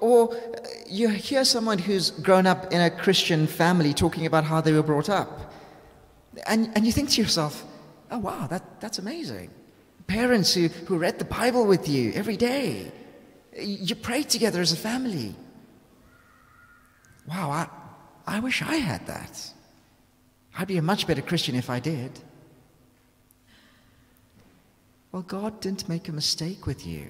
Or 0.00 0.34
uh, 0.34 0.38
you 0.86 1.08
hear 1.08 1.44
someone 1.44 1.78
who's 1.78 2.10
grown 2.10 2.46
up 2.46 2.72
in 2.72 2.80
a 2.80 2.90
Christian 2.90 3.46
family 3.46 3.94
talking 3.94 4.26
about 4.26 4.44
how 4.44 4.60
they 4.60 4.72
were 4.72 4.82
brought 4.82 5.08
up. 5.08 5.52
And, 6.46 6.70
and 6.74 6.84
you 6.86 6.92
think 6.92 7.10
to 7.10 7.22
yourself, 7.22 7.64
oh, 8.10 8.18
wow, 8.18 8.46
that, 8.48 8.80
that's 8.80 8.98
amazing. 8.98 9.50
Parents 10.06 10.52
who, 10.52 10.68
who 10.68 10.98
read 10.98 11.18
the 11.18 11.24
Bible 11.24 11.66
with 11.66 11.88
you 11.88 12.12
every 12.12 12.36
day. 12.36 12.92
You 13.58 13.94
pray 13.94 14.22
together 14.22 14.60
as 14.60 14.72
a 14.72 14.76
family. 14.76 15.34
Wow, 17.26 17.50
I, 17.50 17.68
I 18.26 18.40
wish 18.40 18.62
I 18.62 18.76
had 18.76 19.06
that. 19.06 19.50
I'd 20.56 20.68
be 20.68 20.76
a 20.76 20.82
much 20.82 21.06
better 21.06 21.22
Christian 21.22 21.54
if 21.54 21.70
I 21.70 21.80
did. 21.80 22.20
Well, 25.14 25.22
God 25.22 25.60
didn't 25.60 25.88
make 25.88 26.08
a 26.08 26.12
mistake 26.12 26.66
with 26.66 26.84
you. 26.84 27.06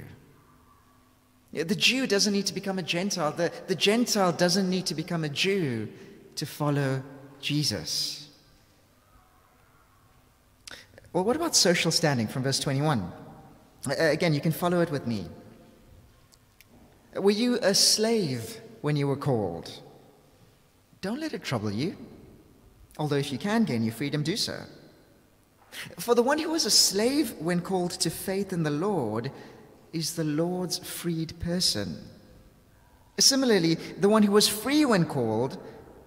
The 1.55 1.75
Jew 1.75 2.07
doesn't 2.07 2.35
need 2.35 2.45
to 2.45 2.53
become 2.53 2.79
a 2.79 2.83
Gentile. 2.83 3.33
The, 3.33 3.51
the 3.67 3.75
Gentile 3.75 4.31
doesn't 4.31 4.69
need 4.69 4.85
to 4.87 4.95
become 4.95 5.25
a 5.25 5.31
Jew 5.31 5.89
to 6.37 6.45
follow 6.45 7.03
Jesus. 7.41 8.29
Well, 11.15 11.25
what 11.25 11.35
about 11.35 11.57
social 11.57 11.91
standing 11.91 12.29
from 12.29 12.43
verse 12.43 12.59
21? 12.59 13.11
Again, 13.97 14.35
you 14.35 14.43
can 14.43 14.53
follow 14.53 14.83
it 14.83 14.91
with 14.91 15.07
me. 15.07 15.27
Were 17.15 17.31
you 17.31 17.59
a 17.63 17.75
slave 17.75 18.61
when 18.83 18.97
you 18.97 19.09
were 19.09 19.17
called? 19.17 19.81
Don't 21.01 21.21
let 21.21 21.33
it 21.33 21.43
trouble 21.43 21.71
you. 21.71 21.97
Although, 22.99 23.17
if 23.17 23.33
you 23.33 23.39
can 23.39 23.65
gain 23.65 23.83
your 23.83 23.95
freedom, 23.95 24.23
do 24.23 24.37
so. 24.37 24.61
For 25.99 26.15
the 26.15 26.23
one 26.23 26.39
who 26.39 26.51
was 26.51 26.65
a 26.65 26.71
slave 26.71 27.35
when 27.39 27.61
called 27.61 27.93
to 27.93 28.11
faith 28.11 28.53
in 28.53 28.63
the 28.63 28.71
Lord 28.71 29.31
is 29.93 30.15
the 30.15 30.25
Lord's 30.25 30.79
freed 30.79 31.39
person. 31.41 32.03
Similarly, 33.19 33.75
the 33.75 34.09
one 34.09 34.23
who 34.23 34.33
was 34.33 34.49
free 34.49 34.85
when 34.85 35.05
called 35.05 35.59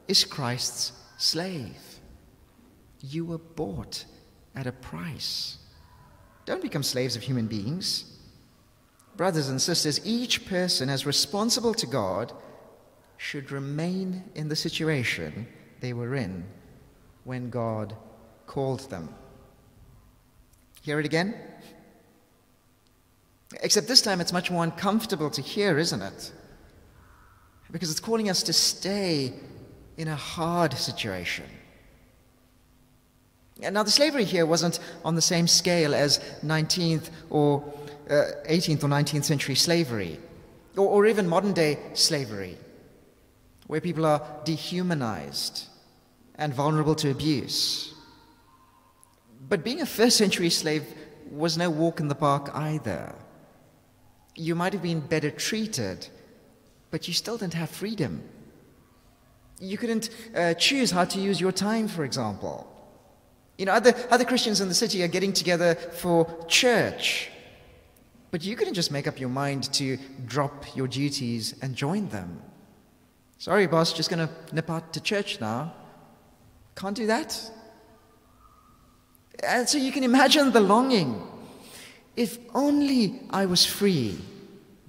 is 0.07 0.25
Christ's 0.25 0.91
slave. 1.17 1.99
You 3.01 3.25
were 3.25 3.37
bought 3.37 4.05
at 4.55 4.67
a 4.67 4.71
price. 4.71 5.57
Don't 6.45 6.61
become 6.61 6.83
slaves 6.83 7.15
of 7.15 7.23
human 7.23 7.47
beings. 7.47 8.17
Brothers 9.15 9.49
and 9.49 9.61
sisters, 9.61 9.99
each 10.05 10.45
person 10.45 10.89
as 10.89 11.05
responsible 11.05 11.73
to 11.75 11.87
God 11.87 12.33
should 13.17 13.51
remain 13.51 14.23
in 14.35 14.47
the 14.47 14.55
situation 14.55 15.47
they 15.79 15.93
were 15.93 16.15
in 16.15 16.45
when 17.23 17.49
God 17.49 17.95
called 18.45 18.89
them. 18.89 19.13
Hear 20.87 21.01
it 21.01 21.05
again? 21.05 21.33
Except 23.61 23.89
this 23.89 24.01
time 24.01 24.21
it's 24.21 24.31
much 24.31 24.49
more 24.49 24.63
uncomfortable 24.63 25.29
to 25.31 25.41
hear, 25.41 25.77
isn't 25.77 26.01
it? 26.01 26.31
Because 27.69 27.91
it's 27.91 27.99
calling 27.99 28.29
us 28.29 28.41
to 28.43 28.53
stay 28.53 29.33
in 29.97 30.07
a 30.07 30.15
hard 30.15 30.71
situation. 30.75 31.43
Now, 33.59 33.83
the 33.83 33.91
slavery 33.91 34.23
here 34.23 34.45
wasn't 34.45 34.79
on 35.03 35.15
the 35.15 35.21
same 35.21 35.45
scale 35.45 35.93
as 35.93 36.19
19th 36.45 37.09
or 37.29 37.65
uh, 38.09 38.47
18th 38.47 38.85
or 38.85 38.87
19th 38.87 39.25
century 39.25 39.55
slavery, 39.55 40.17
or, 40.77 40.87
or 40.87 41.05
even 41.05 41.27
modern 41.27 41.51
day 41.51 41.79
slavery, 41.95 42.55
where 43.65 43.81
people 43.81 44.05
are 44.05 44.25
dehumanized 44.45 45.65
and 46.35 46.53
vulnerable 46.53 46.95
to 46.95 47.11
abuse. 47.11 47.93
But 49.49 49.63
being 49.63 49.81
a 49.81 49.85
first 49.85 50.17
century 50.17 50.49
slave 50.49 50.85
was 51.29 51.57
no 51.57 51.69
walk 51.69 51.99
in 51.99 52.07
the 52.07 52.15
park 52.15 52.49
either. 52.53 53.15
You 54.35 54.55
might 54.55 54.73
have 54.73 54.81
been 54.81 54.99
better 54.99 55.31
treated, 55.31 56.07
but 56.91 57.07
you 57.07 57.13
still 57.13 57.37
didn't 57.37 57.55
have 57.55 57.69
freedom. 57.69 58.23
You 59.59 59.77
couldn't 59.77 60.09
uh, 60.35 60.53
choose 60.53 60.91
how 60.91 61.05
to 61.05 61.19
use 61.19 61.41
your 61.41 61.51
time, 61.51 61.87
for 61.87 62.03
example. 62.03 62.71
You 63.57 63.65
know, 63.65 63.71
other, 63.71 63.95
other 64.11 64.23
Christians 64.23 64.61
in 64.61 64.67
the 64.67 64.75
city 64.75 65.03
are 65.03 65.07
getting 65.07 65.33
together 65.33 65.73
for 65.75 66.45
church, 66.47 67.31
but 68.29 68.43
you 68.43 68.55
couldn't 68.55 68.75
just 68.75 68.91
make 68.91 69.07
up 69.07 69.19
your 69.19 69.29
mind 69.29 69.73
to 69.73 69.97
drop 70.25 70.75
your 70.75 70.87
duties 70.87 71.55
and 71.61 71.75
join 71.75 72.07
them. 72.09 72.41
Sorry, 73.39 73.65
boss, 73.65 73.93
just 73.93 74.09
going 74.09 74.27
to 74.27 74.55
nip 74.55 74.69
out 74.69 74.93
to 74.93 75.01
church 75.01 75.41
now. 75.41 75.73
Can't 76.75 76.95
do 76.95 77.07
that. 77.07 77.51
And 79.43 79.67
so 79.69 79.77
you 79.77 79.91
can 79.91 80.03
imagine 80.03 80.51
the 80.51 80.59
longing. 80.59 81.21
If 82.15 82.39
only 82.53 83.21
I 83.29 83.45
was 83.45 83.65
free, 83.65 84.17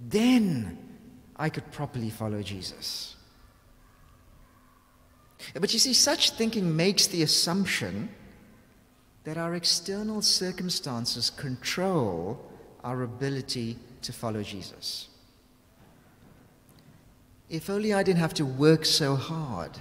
then 0.08 0.78
I 1.36 1.50
could 1.50 1.70
properly 1.70 2.10
follow 2.10 2.42
Jesus. 2.42 3.16
But 5.54 5.72
you 5.72 5.78
see, 5.78 5.92
such 5.92 6.30
thinking 6.32 6.74
makes 6.74 7.06
the 7.06 7.22
assumption 7.22 8.08
that 9.24 9.36
our 9.36 9.54
external 9.54 10.22
circumstances 10.22 11.30
control 11.30 12.40
our 12.82 13.02
ability 13.02 13.78
to 14.02 14.12
follow 14.12 14.42
Jesus. 14.42 15.08
If 17.50 17.70
only 17.70 17.92
I 17.92 18.02
didn't 18.02 18.20
have 18.20 18.34
to 18.34 18.46
work 18.46 18.84
so 18.84 19.16
hard, 19.16 19.72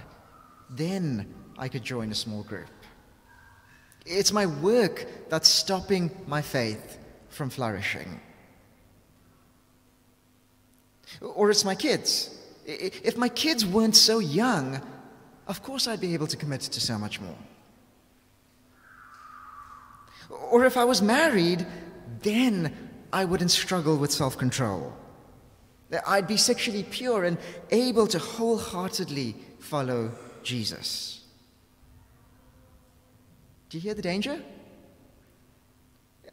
then 0.70 1.32
I 1.58 1.68
could 1.68 1.82
join 1.82 2.10
a 2.10 2.14
small 2.14 2.42
group. 2.42 2.68
It's 4.08 4.32
my 4.32 4.46
work 4.46 5.06
that's 5.28 5.48
stopping 5.48 6.10
my 6.26 6.42
faith 6.42 6.98
from 7.28 7.50
flourishing. 7.50 8.20
Or 11.20 11.50
it's 11.50 11.64
my 11.64 11.74
kids. 11.74 12.34
If 12.66 13.16
my 13.16 13.28
kids 13.28 13.64
weren't 13.64 13.96
so 13.96 14.18
young, 14.18 14.80
of 15.46 15.62
course 15.62 15.86
I'd 15.86 16.00
be 16.00 16.14
able 16.14 16.26
to 16.26 16.36
commit 16.36 16.60
to 16.62 16.80
so 16.80 16.98
much 16.98 17.20
more. 17.20 17.36
Or 20.50 20.64
if 20.64 20.76
I 20.76 20.84
was 20.84 21.00
married, 21.00 21.66
then 22.22 22.76
I 23.12 23.24
wouldn't 23.24 23.50
struggle 23.50 23.96
with 23.96 24.12
self 24.12 24.36
control. 24.36 24.92
I'd 26.06 26.28
be 26.28 26.36
sexually 26.36 26.82
pure 26.82 27.24
and 27.24 27.38
able 27.70 28.06
to 28.08 28.18
wholeheartedly 28.18 29.34
follow 29.58 30.10
Jesus. 30.42 31.17
Do 33.68 33.76
you 33.76 33.82
hear 33.82 33.94
the 33.94 34.02
danger? 34.02 34.40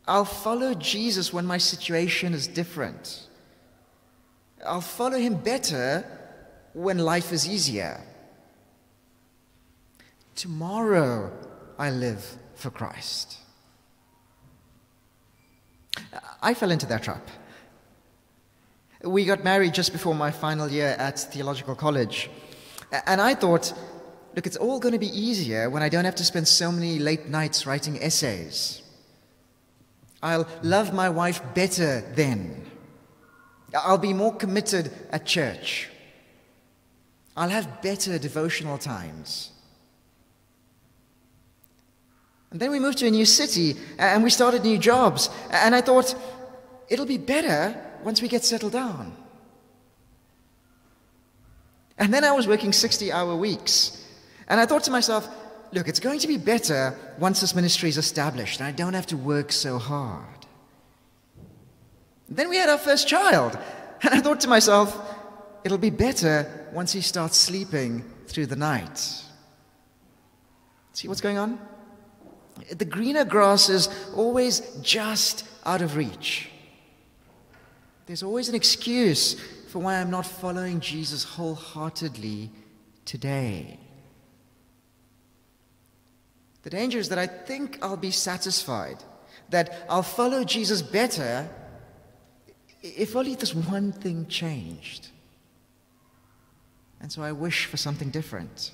I'll 0.07 0.25
follow 0.25 0.73
Jesus 0.73 1.33
when 1.33 1.45
my 1.45 1.57
situation 1.57 2.33
is 2.33 2.47
different. 2.47 3.27
I'll 4.65 4.81
follow 4.81 5.17
him 5.17 5.35
better 5.35 6.05
when 6.73 6.97
life 6.99 7.31
is 7.31 7.47
easier. 7.47 8.01
Tomorrow 10.35 11.31
I 11.77 11.89
live 11.89 12.37
for 12.55 12.69
Christ. 12.69 13.37
I 16.41 16.53
fell 16.53 16.71
into 16.71 16.85
that 16.87 17.03
trap. 17.03 17.27
We 19.03 19.25
got 19.25 19.43
married 19.43 19.73
just 19.73 19.91
before 19.91 20.15
my 20.15 20.31
final 20.31 20.69
year 20.69 20.95
at 20.97 21.19
theological 21.19 21.75
college. 21.75 22.29
And 23.05 23.21
I 23.21 23.35
thought 23.35 23.73
look, 24.35 24.45
it's 24.45 24.57
all 24.57 24.79
going 24.79 24.93
to 24.93 24.99
be 24.99 25.17
easier 25.17 25.69
when 25.69 25.81
I 25.81 25.89
don't 25.89 26.05
have 26.05 26.15
to 26.15 26.25
spend 26.25 26.47
so 26.47 26.71
many 26.71 26.99
late 26.99 27.27
nights 27.27 27.65
writing 27.65 28.01
essays. 28.01 28.81
I'll 30.21 30.47
love 30.61 30.93
my 30.93 31.09
wife 31.09 31.41
better 31.53 32.01
then. 32.15 32.65
I'll 33.73 33.97
be 33.97 34.13
more 34.13 34.35
committed 34.35 34.91
at 35.11 35.25
church. 35.25 35.89
I'll 37.37 37.49
have 37.49 37.81
better 37.81 38.17
devotional 38.17 38.77
times. 38.77 39.51
And 42.51 42.59
then 42.59 42.71
we 42.71 42.79
moved 42.79 42.99
to 42.99 43.07
a 43.07 43.11
new 43.11 43.25
city 43.25 43.75
and 43.97 44.23
we 44.23 44.29
started 44.29 44.63
new 44.63 44.77
jobs. 44.77 45.29
And 45.51 45.75
I 45.75 45.81
thought, 45.81 46.15
it'll 46.87 47.05
be 47.05 47.17
better 47.17 47.75
once 48.03 48.21
we 48.21 48.27
get 48.27 48.45
settled 48.45 48.71
down. 48.71 49.15
And 51.97 52.13
then 52.13 52.23
I 52.23 52.31
was 52.31 52.47
working 52.47 52.71
60 52.71 53.11
hour 53.11 53.35
weeks. 53.35 54.04
And 54.47 54.59
I 54.59 54.65
thought 54.65 54.83
to 54.83 54.91
myself, 54.91 55.27
look, 55.71 55.87
it's 55.87 55.99
going 55.99 56.19
to 56.19 56.27
be 56.27 56.37
better 56.37 56.97
once 57.17 57.41
this 57.41 57.55
ministry 57.55 57.89
is 57.89 57.97
established 57.97 58.59
and 58.59 58.67
I 58.67 58.71
don't 58.71 58.93
have 58.93 59.07
to 59.07 59.17
work 59.17 59.51
so 59.51 59.77
hard. 59.77 60.45
Then 62.29 62.49
we 62.49 62.57
had 62.57 62.69
our 62.69 62.77
first 62.77 63.07
child. 63.07 63.57
And 64.01 64.13
I 64.13 64.19
thought 64.19 64.41
to 64.41 64.47
myself, 64.47 64.97
it'll 65.63 65.77
be 65.77 65.89
better 65.89 66.67
once 66.71 66.91
he 66.91 67.01
starts 67.01 67.37
sleeping 67.37 68.03
through 68.27 68.47
the 68.47 68.55
night. 68.55 68.99
See 70.93 71.07
what's 71.07 71.21
going 71.21 71.37
on? 71.37 71.59
The 72.69 72.85
greener 72.85 73.25
grass 73.25 73.69
is 73.69 73.89
always 74.15 74.61
just 74.81 75.45
out 75.65 75.81
of 75.81 75.95
reach. 75.95 76.49
There's 78.05 78.23
always 78.23 78.49
an 78.49 78.55
excuse 78.55 79.33
for 79.69 79.79
why 79.79 79.99
I'm 79.99 80.11
not 80.11 80.25
following 80.25 80.79
Jesus 80.79 81.23
wholeheartedly 81.23 82.51
today. 83.03 83.79
The 86.65 86.71
danger 86.71 86.97
is 86.97 87.09
that 87.09 87.19
I 87.19 87.27
think 87.27 87.77
I'll 87.83 87.95
be 87.95 88.09
satisfied, 88.09 88.97
that 89.51 89.85
I'll 89.87 90.01
follow 90.01 90.43
Jesus 90.43 90.81
better 90.81 91.47
if 92.81 93.15
only 93.15 93.35
this 93.35 93.53
one 93.53 93.91
thing 93.91 94.25
changed. 94.25 95.09
And 96.99 97.11
so 97.11 97.21
I 97.21 97.33
wish 97.33 97.67
for 97.67 97.77
something 97.77 98.09
different. 98.09 98.71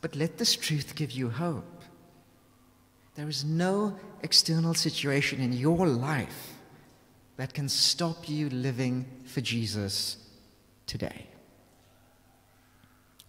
But 0.00 0.16
let 0.16 0.38
this 0.38 0.56
truth 0.56 0.96
give 0.96 1.12
you 1.12 1.30
hope. 1.30 1.82
There 3.14 3.28
is 3.28 3.44
no 3.44 3.96
external 4.24 4.74
situation 4.74 5.40
in 5.40 5.52
your 5.52 5.86
life 5.86 6.54
that 7.36 7.54
can 7.54 7.68
stop 7.68 8.28
you 8.28 8.50
living 8.50 9.06
for 9.24 9.40
Jesus 9.40 10.16
today. 10.88 11.28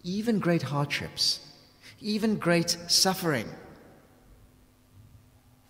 Even 0.02 0.40
great 0.40 0.62
hardships, 0.62 1.45
even 2.00 2.36
great 2.36 2.76
suffering, 2.88 3.48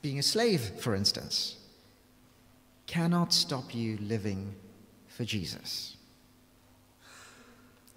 being 0.03 0.19
a 0.19 0.23
slave, 0.23 0.61
for 0.81 0.95
instance, 0.95 1.57
cannot 2.87 3.33
stop 3.33 3.75
you 3.75 3.99
living 4.01 4.55
for 5.09 5.25
Jesus. 5.25 5.97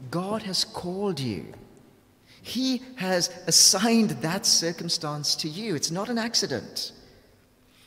God 0.09 0.43
has 0.43 0.63
called 0.63 1.19
you. 1.19 1.45
He 2.41 2.81
has 2.95 3.29
assigned 3.47 4.11
that 4.21 4.45
circumstance 4.45 5.35
to 5.35 5.49
you. 5.49 5.75
It's 5.75 5.91
not 5.91 6.09
an 6.09 6.17
accident. 6.17 6.93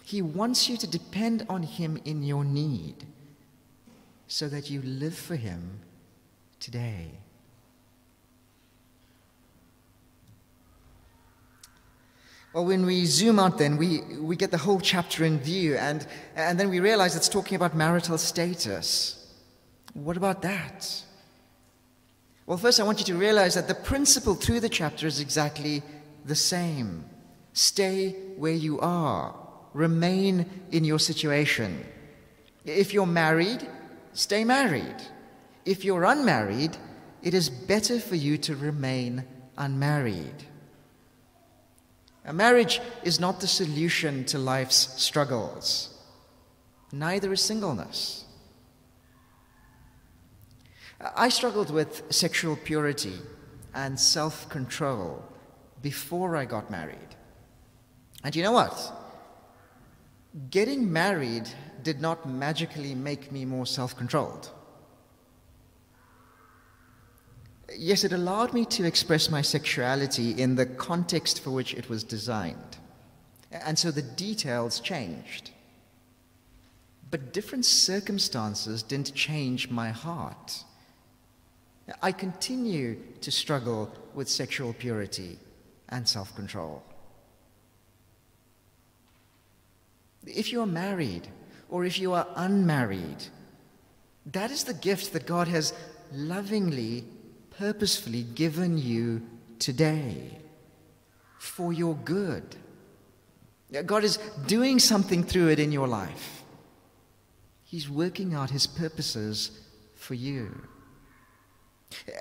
He 0.05 0.21
wants 0.21 0.69
you 0.69 0.77
to 0.77 0.87
depend 0.87 1.47
on 1.49 1.63
Him 1.63 1.99
in 2.05 2.23
your 2.23 2.45
need 2.45 3.07
so 4.29 4.49
that 4.49 4.69
you 4.69 4.83
live 4.83 5.15
for 5.17 5.37
Him 5.37 5.81
today. 6.61 7.13
Well, 12.53 12.67
when 12.67 12.85
we 12.85 13.07
zoom 13.07 13.38
out, 13.38 13.57
then 13.57 13.79
we, 13.79 14.03
we 14.21 14.37
get 14.37 14.51
the 14.51 14.59
whole 14.59 14.81
chapter 14.81 15.25
in 15.25 15.38
view, 15.38 15.77
and, 15.77 16.07
and 16.37 16.61
then 16.61 16.69
we 16.69 16.81
realize 16.81 17.17
it's 17.17 17.29
talking 17.29 17.57
about 17.57 17.75
marital 17.75 18.19
status. 18.19 19.33
What 19.95 20.19
about 20.19 20.43
that? 20.43 21.03
Well, 22.45 22.59
first, 22.59 22.79
I 22.79 22.83
want 22.83 22.99
you 22.99 23.07
to 23.07 23.15
realize 23.15 23.55
that 23.55 23.69
the 23.69 23.75
principle 23.75 24.35
through 24.35 24.61
the 24.61 24.69
chapter 24.69 25.07
is 25.07 25.21
exactly 25.21 25.83
the 26.25 26.35
same 26.35 27.05
stay 27.55 28.12
where 28.37 28.55
you 28.55 28.81
are, 28.81 29.35
remain 29.75 30.47
in 30.71 30.85
your 30.85 30.99
situation. 30.99 31.85
If 32.65 32.95
you're 32.95 33.07
married, 33.07 33.67
stay 34.12 34.45
married. 34.45 34.97
If 35.65 35.85
you're 35.85 36.05
unmarried, 36.05 36.77
it 37.23 37.35
is 37.35 37.51
better 37.51 38.01
for 38.01 38.17
you 38.17 38.38
to 38.38 38.57
remain 38.57 39.25
unmarried. 39.59 40.47
A 42.25 42.33
marriage 42.33 42.81
is 43.03 43.19
not 43.19 43.41
the 43.41 43.49
solution 43.49 44.25
to 44.27 44.39
life's 44.39 45.03
struggles, 45.03 45.99
neither 46.93 47.33
is 47.33 47.43
singleness. 47.43 48.25
I 51.17 51.31
struggled 51.31 51.71
with 51.71 52.05
sexual 52.11 52.55
purity 52.57 53.19
and 53.75 53.99
self 53.99 54.49
control 54.49 55.25
before 55.81 56.37
I 56.37 56.45
got 56.45 56.71
married. 56.71 57.17
And 58.23 58.37
you 58.37 58.43
know 58.43 58.53
what? 58.53 58.93
Getting 60.51 60.93
married 60.93 61.49
did 61.83 62.01
not 62.01 62.29
magically 62.29 62.95
make 62.95 63.33
me 63.33 63.45
more 63.45 63.67
self 63.67 63.97
controlled. 63.97 64.51
Yes, 67.77 68.05
it 68.05 68.12
allowed 68.12 68.53
me 68.53 68.64
to 68.66 68.85
express 68.85 69.31
my 69.31 69.42
sexuality 69.42 70.33
in 70.33 70.57
the 70.57 70.66
context 70.66 71.42
for 71.42 71.51
which 71.51 71.75
it 71.75 71.88
was 71.88 72.05
designed. 72.05 72.77
And 73.51 73.79
so 73.79 73.90
the 73.90 74.03
details 74.03 74.81
changed. 74.81 75.51
But 77.11 77.33
different 77.33 77.66
circumstances 77.66 78.83
didn't 78.83 79.14
change 79.14 79.70
my 79.70 79.90
heart. 79.90 80.64
I 82.01 82.12
continue 82.12 82.96
to 83.20 83.31
struggle 83.31 83.92
with 84.14 84.29
sexual 84.29 84.72
purity 84.72 85.38
and 85.88 86.09
self 86.09 86.35
control. 86.35 86.83
If 90.25 90.53
you 90.53 90.62
are 90.62 90.66
married 90.66 91.29
or 91.68 91.85
if 91.85 91.98
you 91.98 92.12
are 92.12 92.27
unmarried, 92.37 93.25
that 94.27 94.51
is 94.51 94.64
the 94.64 94.75
gift 94.75 95.12
that 95.12 95.27
God 95.27 95.48
has 95.48 95.75
lovingly 96.12 97.05
purposefully 97.62 98.25
given 98.35 98.77
you 98.77 99.22
today 99.61 100.37
for 101.38 101.72
your 101.72 101.94
good. 101.94 102.57
God 103.87 104.03
is 104.03 104.18
doing 104.48 104.81
something 104.81 105.22
through 105.22 105.46
it 105.46 105.61
in 105.61 105.70
your 105.70 105.87
life. 105.87 106.42
He's 107.62 107.88
working 107.88 108.35
out 108.35 108.51
his 108.51 108.66
purposes 108.66 109.61
for 109.94 110.14
you. 110.14 110.61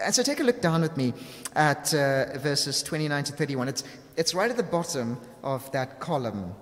And 0.04 0.14
so 0.14 0.22
take 0.22 0.40
a 0.40 0.44
look 0.44 0.62
down 0.62 0.82
with 0.82 0.96
me 0.96 1.12
at 1.56 1.92
uh, 1.96 2.38
verses 2.38 2.84
29 2.84 3.24
to 3.24 3.34
31. 3.34 3.68
It's, 3.68 3.84
it's 4.18 4.36
right 4.36 4.52
at 4.52 4.58
the 4.58 4.72
bottom 4.78 5.18
of 5.42 5.72
that 5.72 6.00
column. 6.00 6.54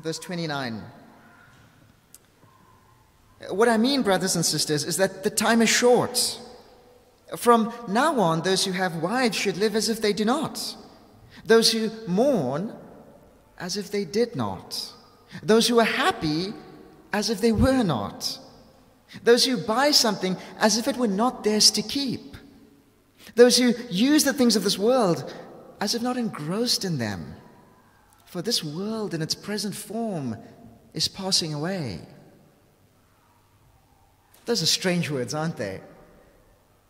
Verse 0.00 0.18
29. 0.20 0.82
What 3.50 3.68
I 3.68 3.76
mean, 3.76 4.00
brothers 4.00 4.36
and 4.36 4.44
sisters, 4.44 4.84
is 4.84 4.96
that 4.96 5.22
the 5.22 5.28
time 5.28 5.60
is 5.60 5.68
short. 5.68 6.40
From 7.34 7.72
now 7.88 8.20
on, 8.20 8.42
those 8.42 8.64
who 8.64 8.72
have 8.72 9.02
wives 9.02 9.36
should 9.36 9.56
live 9.56 9.74
as 9.74 9.88
if 9.88 10.00
they 10.00 10.12
do 10.12 10.24
not. 10.24 10.76
Those 11.44 11.72
who 11.72 11.90
mourn, 12.06 12.72
as 13.58 13.76
if 13.76 13.90
they 13.90 14.04
did 14.04 14.36
not. 14.36 14.92
Those 15.42 15.66
who 15.66 15.80
are 15.80 15.84
happy, 15.84 16.52
as 17.12 17.30
if 17.30 17.40
they 17.40 17.52
were 17.52 17.82
not. 17.82 18.38
Those 19.24 19.44
who 19.44 19.56
buy 19.56 19.90
something, 19.90 20.36
as 20.58 20.78
if 20.78 20.86
it 20.86 20.96
were 20.96 21.08
not 21.08 21.42
theirs 21.42 21.70
to 21.72 21.82
keep. 21.82 22.36
Those 23.34 23.56
who 23.56 23.72
use 23.90 24.24
the 24.24 24.32
things 24.32 24.54
of 24.54 24.62
this 24.62 24.78
world, 24.78 25.34
as 25.80 25.94
if 25.94 26.02
not 26.02 26.16
engrossed 26.16 26.84
in 26.84 26.98
them. 26.98 27.34
For 28.24 28.40
this 28.40 28.62
world 28.62 29.14
in 29.14 29.22
its 29.22 29.34
present 29.34 29.74
form 29.74 30.36
is 30.94 31.08
passing 31.08 31.54
away. 31.54 32.00
Those 34.44 34.62
are 34.62 34.66
strange 34.66 35.10
words, 35.10 35.34
aren't 35.34 35.56
they? 35.56 35.80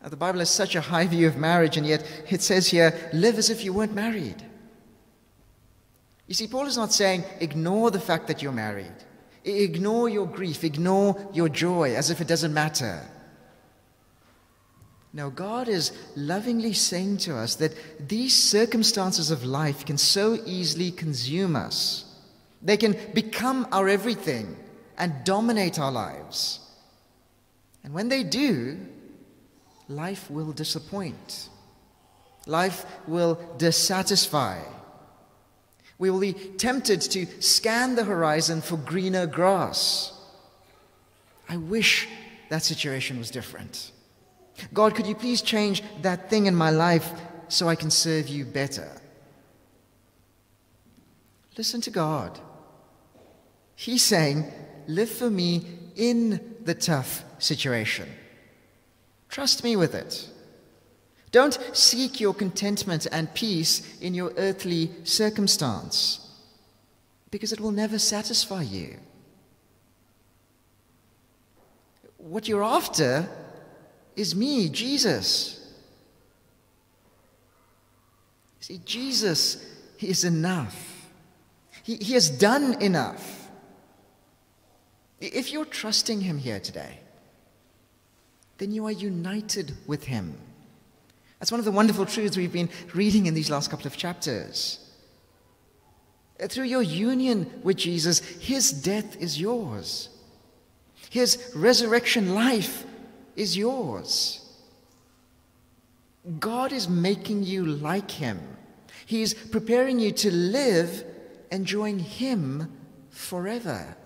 The 0.08 0.16
Bible 0.16 0.38
has 0.38 0.50
such 0.50 0.76
a 0.76 0.80
high 0.80 1.08
view 1.08 1.26
of 1.26 1.36
marriage, 1.36 1.76
and 1.76 1.84
yet 1.84 2.06
it 2.30 2.40
says 2.40 2.68
here, 2.68 2.94
live 3.12 3.38
as 3.38 3.50
if 3.50 3.64
you 3.64 3.72
weren't 3.72 3.94
married. 3.94 4.40
You 6.28 6.34
see, 6.34 6.46
Paul 6.46 6.66
is 6.66 6.76
not 6.76 6.92
saying 6.92 7.24
ignore 7.40 7.90
the 7.90 8.00
fact 8.00 8.28
that 8.28 8.40
you're 8.40 8.52
married, 8.52 8.92
ignore 9.44 10.08
your 10.08 10.26
grief, 10.26 10.62
ignore 10.62 11.28
your 11.32 11.48
joy 11.48 11.94
as 11.94 12.10
if 12.10 12.20
it 12.20 12.28
doesn't 12.28 12.54
matter. 12.54 13.02
No, 15.12 15.30
God 15.30 15.66
is 15.66 15.92
lovingly 16.14 16.72
saying 16.72 17.16
to 17.18 17.36
us 17.36 17.56
that 17.56 17.72
these 18.08 18.34
circumstances 18.34 19.30
of 19.30 19.44
life 19.44 19.84
can 19.86 19.98
so 19.98 20.38
easily 20.44 20.90
consume 20.92 21.56
us. 21.56 22.04
They 22.62 22.76
can 22.76 22.96
become 23.14 23.66
our 23.72 23.88
everything 23.88 24.56
and 24.98 25.24
dominate 25.24 25.78
our 25.78 25.90
lives. 25.90 26.60
And 27.82 27.94
when 27.94 28.08
they 28.08 28.24
do, 28.24 28.78
life 29.88 30.30
will 30.30 30.52
disappoint. 30.52 31.48
Life 32.46 32.86
will 33.06 33.38
dissatisfy. 33.58 34.60
We 35.98 36.10
will 36.10 36.20
be 36.20 36.32
tempted 36.32 37.00
to 37.00 37.26
scan 37.40 37.94
the 37.94 38.04
horizon 38.04 38.60
for 38.60 38.76
greener 38.76 39.26
grass. 39.26 40.12
I 41.48 41.56
wish 41.56 42.08
that 42.50 42.62
situation 42.62 43.18
was 43.18 43.30
different. 43.30 43.92
God, 44.72 44.94
could 44.94 45.06
you 45.06 45.14
please 45.14 45.42
change 45.42 45.82
that 46.02 46.30
thing 46.30 46.46
in 46.46 46.54
my 46.54 46.70
life 46.70 47.12
so 47.48 47.68
I 47.68 47.74
can 47.74 47.90
serve 47.90 48.28
you 48.28 48.44
better? 48.44 48.88
Listen 51.56 51.80
to 51.82 51.90
God. 51.90 52.38
He's 53.74 54.02
saying, 54.02 54.52
Live 54.86 55.10
for 55.10 55.28
me 55.28 55.66
in 55.96 56.56
the 56.64 56.74
tough 56.74 57.24
situation. 57.38 58.08
Trust 59.28 59.64
me 59.64 59.76
with 59.76 59.94
it. 59.94 60.28
Don't 61.32 61.58
seek 61.72 62.20
your 62.20 62.32
contentment 62.34 63.06
and 63.10 63.32
peace 63.34 63.98
in 64.00 64.14
your 64.14 64.32
earthly 64.36 64.90
circumstance 65.04 66.26
because 67.30 67.52
it 67.52 67.60
will 67.60 67.72
never 67.72 67.98
satisfy 67.98 68.62
you. 68.62 68.96
What 72.16 72.48
you're 72.48 72.64
after 72.64 73.28
is 74.14 74.34
me, 74.34 74.68
Jesus. 74.68 75.74
See, 78.60 78.80
Jesus 78.84 79.64
is 80.00 80.24
enough. 80.24 81.10
He, 81.82 81.96
he 81.96 82.14
has 82.14 82.30
done 82.30 82.80
enough. 82.82 83.48
If 85.20 85.52
you're 85.52 85.64
trusting 85.64 86.22
Him 86.22 86.38
here 86.38 86.58
today, 86.58 86.98
then 88.58 88.72
you 88.72 88.86
are 88.86 88.92
united 88.92 89.72
with 89.86 90.04
Him. 90.04 90.36
That's 91.38 91.50
one 91.50 91.58
of 91.58 91.64
the 91.64 91.72
wonderful 91.72 92.06
truths 92.06 92.36
we've 92.36 92.52
been 92.52 92.70
reading 92.94 93.26
in 93.26 93.34
these 93.34 93.50
last 93.50 93.70
couple 93.70 93.86
of 93.86 93.96
chapters. 93.96 94.80
Through 96.38 96.64
your 96.64 96.82
union 96.82 97.60
with 97.62 97.76
Jesus, 97.76 98.20
His 98.20 98.70
death 98.70 99.20
is 99.20 99.40
yours. 99.40 100.08
His 101.10 101.52
resurrection 101.54 102.34
life 102.34 102.84
is 103.36 103.56
yours. 103.56 104.42
God 106.40 106.72
is 106.72 106.88
making 106.88 107.44
you 107.44 107.64
like 107.64 108.10
Him. 108.10 108.40
He's 109.06 109.32
preparing 109.34 109.98
you 110.00 110.12
to 110.12 110.30
live 110.32 111.04
enjoying 111.52 112.00
Him 112.00 112.72
forever. 113.10 113.96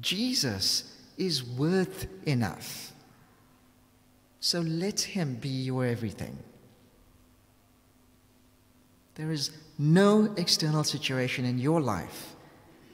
Jesus 0.00 0.93
is 1.16 1.44
worth 1.44 2.06
enough. 2.26 2.92
So 4.40 4.60
let 4.60 5.00
Him 5.00 5.36
be 5.36 5.48
your 5.48 5.86
everything. 5.86 6.38
There 9.14 9.30
is 9.30 9.50
no 9.78 10.34
external 10.36 10.84
situation 10.84 11.44
in 11.44 11.58
your 11.58 11.80
life 11.80 12.34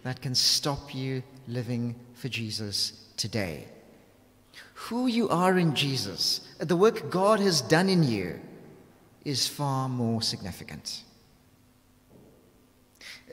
that 0.02 0.20
can 0.20 0.34
stop 0.34 0.94
you 0.94 1.22
living 1.48 1.94
for 2.14 2.28
Jesus 2.28 3.04
today. 3.16 3.66
Who 4.74 5.06
you 5.06 5.28
are 5.28 5.58
in 5.58 5.74
Jesus, 5.74 6.40
the 6.58 6.76
work 6.76 7.10
God 7.10 7.40
has 7.40 7.60
done 7.60 7.88
in 7.88 8.02
you, 8.02 8.40
is 9.24 9.46
far 9.46 9.88
more 9.88 10.22
significant. 10.22 11.02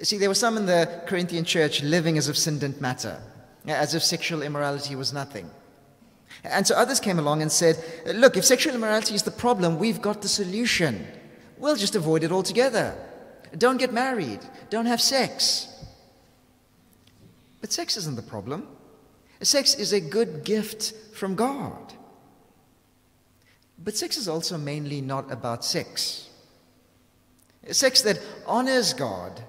See, 0.02 0.18
there 0.18 0.30
were 0.30 0.36
some 0.36 0.58
in 0.58 0.66
the 0.66 1.04
Corinthian 1.08 1.46
church 1.46 1.82
living 1.82 2.18
as 2.18 2.28
if 2.30 2.38
sin 2.38 2.60
didn't 2.60 2.82
matter, 2.82 3.22
as 3.68 3.94
if 3.94 4.04
sexual 4.04 4.42
immorality 4.42 4.96
was 4.96 5.14
nothing. 5.14 5.50
And 6.44 6.66
so 6.66 6.76
others 6.76 7.00
came 7.00 7.20
along 7.20 7.42
and 7.42 7.52
said, 7.52 7.84
Look, 8.14 8.38
if 8.38 8.46
sexual 8.46 8.76
immorality 8.76 9.16
is 9.16 9.24
the 9.24 9.32
problem, 9.32 9.80
we've 9.80 10.02
got 10.02 10.22
the 10.22 10.28
solution. 10.28 11.06
We'll 11.58 11.76
just 11.76 11.96
avoid 11.96 12.24
it 12.24 12.32
altogether. 12.32 12.96
Don't 13.58 13.78
get 13.78 13.94
married. 13.94 14.40
Don't 14.70 14.86
have 14.86 15.02
sex. 15.02 15.68
But 17.62 17.72
sex 17.72 17.98
isn't 17.98 18.16
the 18.16 18.22
problem. 18.22 18.68
Sex 19.42 19.76
is 19.76 19.94
a 19.94 20.00
good 20.00 20.44
gift 20.44 20.94
from 21.14 21.36
God. 21.36 21.94
But 23.84 23.96
sex 23.96 24.18
is 24.18 24.28
also 24.28 24.58
mainly 24.58 25.02
not 25.02 25.32
about 25.32 25.64
sex. 25.64 26.30
Sex 27.72 28.02
that 28.04 28.20
honors 28.46 28.94
God 28.94 29.42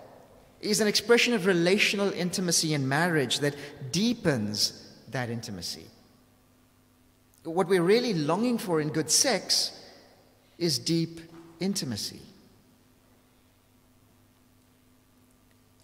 is 0.61 0.81
an 0.81 0.89
expression 0.89 1.35
of 1.35 1.47
relational 1.47 2.13
intimacy 2.13 2.75
in 2.75 2.89
marriage 2.89 3.41
that 3.41 3.55
deepens 3.93 4.93
that 5.11 5.31
intimacy. 5.31 5.87
What 7.45 7.69
we're 7.69 7.83
really 7.83 8.13
longing 8.13 8.59
for 8.59 8.81
in 8.81 8.91
good 8.91 9.11
sex 9.11 9.73
is 10.59 10.79
deep 10.79 11.21
intimacy. 11.61 12.21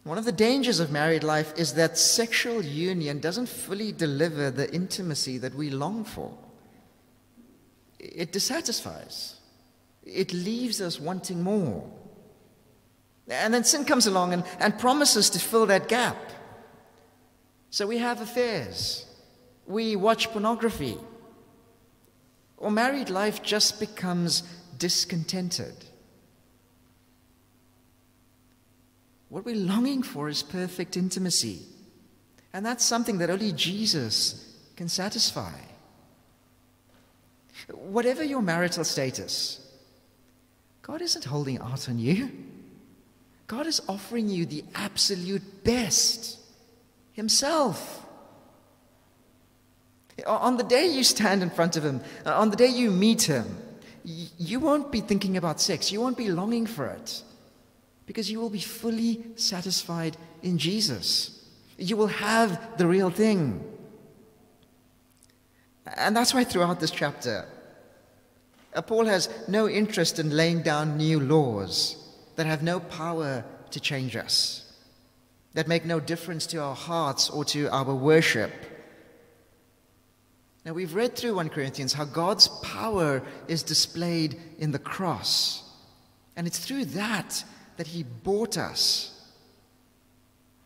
One 0.03 0.19
of 0.19 0.27
the 0.27 0.33
dangers 0.33 0.81
of 0.81 0.93
married 0.93 1.25
life 1.25 1.55
is 1.57 1.75
that 1.75 1.97
sexual 1.97 2.63
union 2.63 3.21
doesn't 3.21 3.49
fully 3.49 3.91
deliver 3.91 4.51
the 4.51 4.73
intimacy 4.75 5.39
that 5.39 5.55
we 5.55 5.71
long 5.71 6.05
for. 6.05 6.37
It 7.99 8.31
dissatisfies, 8.31 9.37
it 10.05 10.35
leaves 10.35 10.83
us 10.83 11.01
wanting 11.01 11.43
more. 11.43 11.91
And 13.29 13.55
then 13.55 13.65
sin 13.65 13.85
comes 13.85 14.07
along 14.07 14.33
and, 14.33 14.45
and 14.59 14.79
promises 14.79 15.31
to 15.31 15.39
fill 15.39 15.67
that 15.67 15.89
gap. 15.89 16.17
So 17.71 17.87
we 17.87 17.99
have 17.99 18.21
affairs, 18.21 19.05
we 19.67 19.97
watch 19.97 20.31
pornography, 20.31 20.97
or 22.57 22.71
married 22.71 23.11
life 23.11 23.43
just 23.43 23.81
becomes 23.81 24.43
discontented. 24.79 25.75
What 29.29 29.45
we're 29.45 29.57
longing 29.57 30.05
for 30.05 30.29
is 30.29 30.45
perfect 30.45 30.97
intimacy. 30.97 31.63
And 32.53 32.65
that's 32.65 32.85
something 32.85 33.19
that 33.19 33.31
only 33.31 33.51
Jesus 33.51 34.57
can 34.77 34.89
satisfy. 34.89 35.59
Whatever 37.73 38.23
your 38.23 38.43
marital 38.43 38.85
status, 38.85 39.61
God 40.83 41.03
isn't 41.03 41.25
holding 41.25 41.59
out 41.59 41.89
on 41.89 41.99
you. 41.99 42.31
God 43.57 43.69
is 43.69 43.81
offering 43.89 44.29
you 44.29 44.47
the 44.47 44.65
absolute 44.75 45.63
best 45.63 46.41
Himself. 47.13 48.05
On 50.27 50.57
the 50.57 50.65
day 50.65 50.89
you 50.89 51.05
stand 51.05 51.41
in 51.41 51.51
front 51.51 51.77
of 51.77 51.85
Him, 51.85 52.01
on 52.27 52.51
the 52.51 52.57
day 52.57 52.67
you 52.67 52.91
meet 52.91 53.23
Him, 53.23 53.47
you 54.05 54.59
won't 54.59 54.91
be 54.91 55.01
thinking 55.01 55.37
about 55.37 55.61
sex, 55.61 55.93
you 55.93 56.01
won't 56.01 56.17
be 56.17 56.29
longing 56.29 56.67
for 56.67 56.87
it 56.87 57.23
because 58.07 58.29
you 58.29 58.41
will 58.41 58.51
be 58.51 58.59
fully 58.59 59.23
satisfied 59.37 60.17
in 60.43 60.59
Jesus. 60.59 61.47
You 61.79 61.97
will 61.97 62.09
have 62.09 62.77
the 62.77 62.89
real 62.89 63.11
thing. 63.11 63.63
And 65.97 66.17
that's 66.17 66.35
why 66.35 66.43
throughout 66.43 66.81
this 66.81 66.91
chapter, 66.91 67.47
uh, 68.75 68.83
Paul 68.83 69.07
has 69.07 69.29
no 69.47 69.69
interest 69.69 70.19
in 70.19 70.31
laying 70.31 70.63
down 70.63 70.97
new 70.97 71.21
laws 71.21 72.04
that 72.37 72.47
have 72.47 72.63
no 72.63 72.81
power 72.81 73.45
to 73.71 73.81
change 73.81 74.17
us, 74.17 74.73
that 75.55 75.69
make 75.69 75.85
no 75.85 76.01
difference 76.01 76.47
to 76.49 76.59
our 76.59 76.75
hearts 76.75 77.31
or 77.31 77.45
to 77.47 77.69
our 77.69 77.95
worship. 77.95 78.53
Now, 80.65 80.73
we've 80.73 80.95
read 80.95 81.15
through 81.15 81.35
1 81.35 81.51
Corinthians 81.51 81.93
how 81.93 82.07
God's 82.07 82.49
power 82.63 83.23
is 83.49 83.63
displayed 83.63 84.41
in 84.59 84.73
the 84.73 84.79
cross. 84.79 85.63
And 86.37 86.47
it's 86.47 86.59
through 86.59 86.87
that 86.87 87.45
that 87.77 87.89
He 87.89 88.03
bought 88.03 88.57
us 88.57 89.11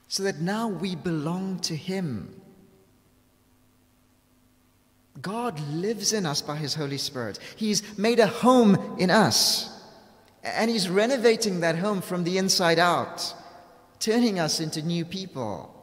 so 0.09 0.23
that 0.23 0.41
now 0.41 0.69
we 0.69 0.95
belong 0.95 1.59
to 1.61 1.75
Him. 1.75 2.41
God 5.21 5.59
lives 5.71 6.13
in 6.13 6.27
us 6.27 6.43
by 6.43 6.57
His 6.57 6.75
Holy 6.75 6.99
Spirit. 6.99 7.39
He's 7.57 7.99
made 7.99 8.21
a 8.21 8.27
home 8.27 8.97
in 8.99 9.11
us. 9.11 9.75
And 10.43 10.71
He's 10.71 10.89
renovating 10.89 11.61
that 11.61 11.77
home 11.77 12.01
from 12.01 12.25
the 12.25 12.39
inside 12.39 12.79
out, 12.79 13.35
turning 13.99 14.39
us 14.39 14.61
into 14.61 14.83
new 14.83 15.05
people. 15.05 15.75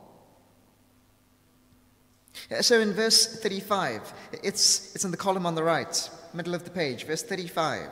Uh, 2.51 2.61
so 2.61 2.79
in 2.79 2.93
verse 2.93 3.39
35, 3.41 4.13
it's, 4.43 4.93
it's 4.95 5.05
in 5.05 5.11
the 5.11 5.17
column 5.17 5.45
on 5.45 5.55
the 5.55 5.63
right, 5.63 6.09
middle 6.33 6.53
of 6.53 6.63
the 6.63 6.69
page, 6.69 7.05
verse 7.05 7.23
35. 7.23 7.89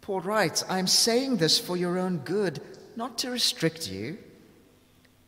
Paul 0.00 0.20
writes, 0.20 0.64
I'm 0.68 0.86
saying 0.86 1.38
this 1.38 1.58
for 1.58 1.76
your 1.76 1.98
own 1.98 2.18
good, 2.18 2.60
not 2.96 3.18
to 3.18 3.30
restrict 3.30 3.90
you, 3.90 4.18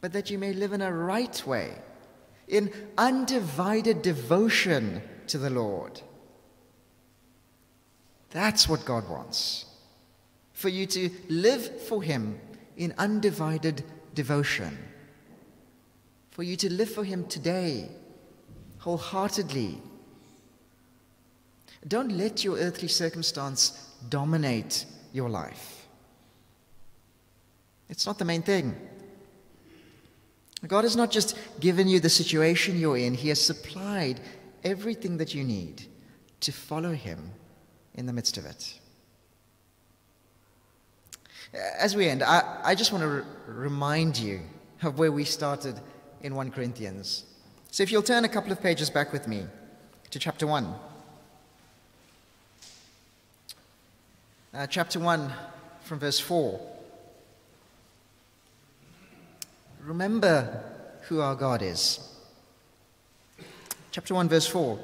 but 0.01 0.12
that 0.12 0.31
you 0.31 0.38
may 0.38 0.53
live 0.53 0.72
in 0.72 0.83
a 0.83 0.92
right 0.92 1.46
way, 1.46 1.75
in 2.49 2.72
undivided 2.99 4.03
devotion 4.03 5.03
to 5.29 5.38
the 5.38 5.51
Lord. 5.51 6.01
That's 8.30 8.68
what 8.68 8.84
God 8.84 9.08
wants. 9.08 9.66
For 10.52 10.68
you 10.68 10.86
to 10.86 11.10
live 11.28 11.82
for 11.82 12.02
Him 12.02 12.40
in 12.76 12.94
undivided 12.98 13.84
devotion. 14.14 14.76
For 16.30 16.42
you 16.42 16.56
to 16.56 16.72
live 16.72 16.90
for 16.90 17.04
Him 17.04 17.26
today, 17.26 17.88
wholeheartedly. 18.78 19.80
Don't 21.88 22.12
let 22.12 22.44
your 22.44 22.58
earthly 22.58 22.88
circumstance 22.88 23.90
dominate 24.08 24.86
your 25.12 25.28
life. 25.28 25.86
It's 27.88 28.06
not 28.06 28.18
the 28.18 28.24
main 28.24 28.42
thing. 28.42 28.74
God 30.66 30.84
has 30.84 30.96
not 30.96 31.10
just 31.10 31.38
given 31.60 31.86
you 31.86 32.00
the 32.00 32.08
situation 32.08 32.78
you're 32.78 32.96
in, 32.96 33.14
He 33.14 33.28
has 33.28 33.40
supplied 33.40 34.20
everything 34.64 35.18
that 35.18 35.34
you 35.34 35.44
need 35.44 35.86
to 36.40 36.52
follow 36.52 36.92
Him 36.92 37.30
in 37.96 38.06
the 38.06 38.12
midst 38.12 38.37
of 38.37 38.46
it. 38.46 38.78
As 41.78 41.96
we 41.96 42.09
end, 42.09 42.22
I, 42.22 42.61
I 42.62 42.74
just 42.74 42.92
want 42.92 43.02
to 43.02 43.24
remind 43.50 44.18
you 44.18 44.40
of 44.82 44.98
where 44.98 45.12
we 45.12 45.24
started 45.24 45.80
in 46.22 46.35
1 46.35 46.50
Corinthians. 46.50 47.24
So 47.70 47.82
if 47.82 47.90
you'll 47.90 48.02
turn 48.02 48.24
a 48.24 48.28
couple 48.28 48.52
of 48.52 48.62
pages 48.62 48.90
back 48.90 49.12
with 49.12 49.26
me 49.26 49.46
to 50.11 50.18
chapter 50.18 50.46
1. 50.46 50.74
Uh, 54.54 54.66
chapter 54.66 54.98
1 54.98 55.32
from 55.82 55.98
verse 55.98 56.18
4. 56.18 56.61
Remember 59.82 60.62
who 61.02 61.20
our 61.20 61.35
God 61.35 61.62
is. 61.62 62.00
Chapter 63.92 64.14
1, 64.14 64.28
verse 64.28 64.46
4. 64.46 64.78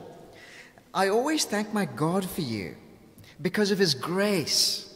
I 0.95 1.09
always 1.09 1.45
thank 1.45 1.73
my 1.73 1.87
God 1.87 2.29
for 2.29 2.43
you 2.43 2.77
because 3.43 3.71
of 3.73 3.79
his 3.79 3.95
grace. 3.95 4.89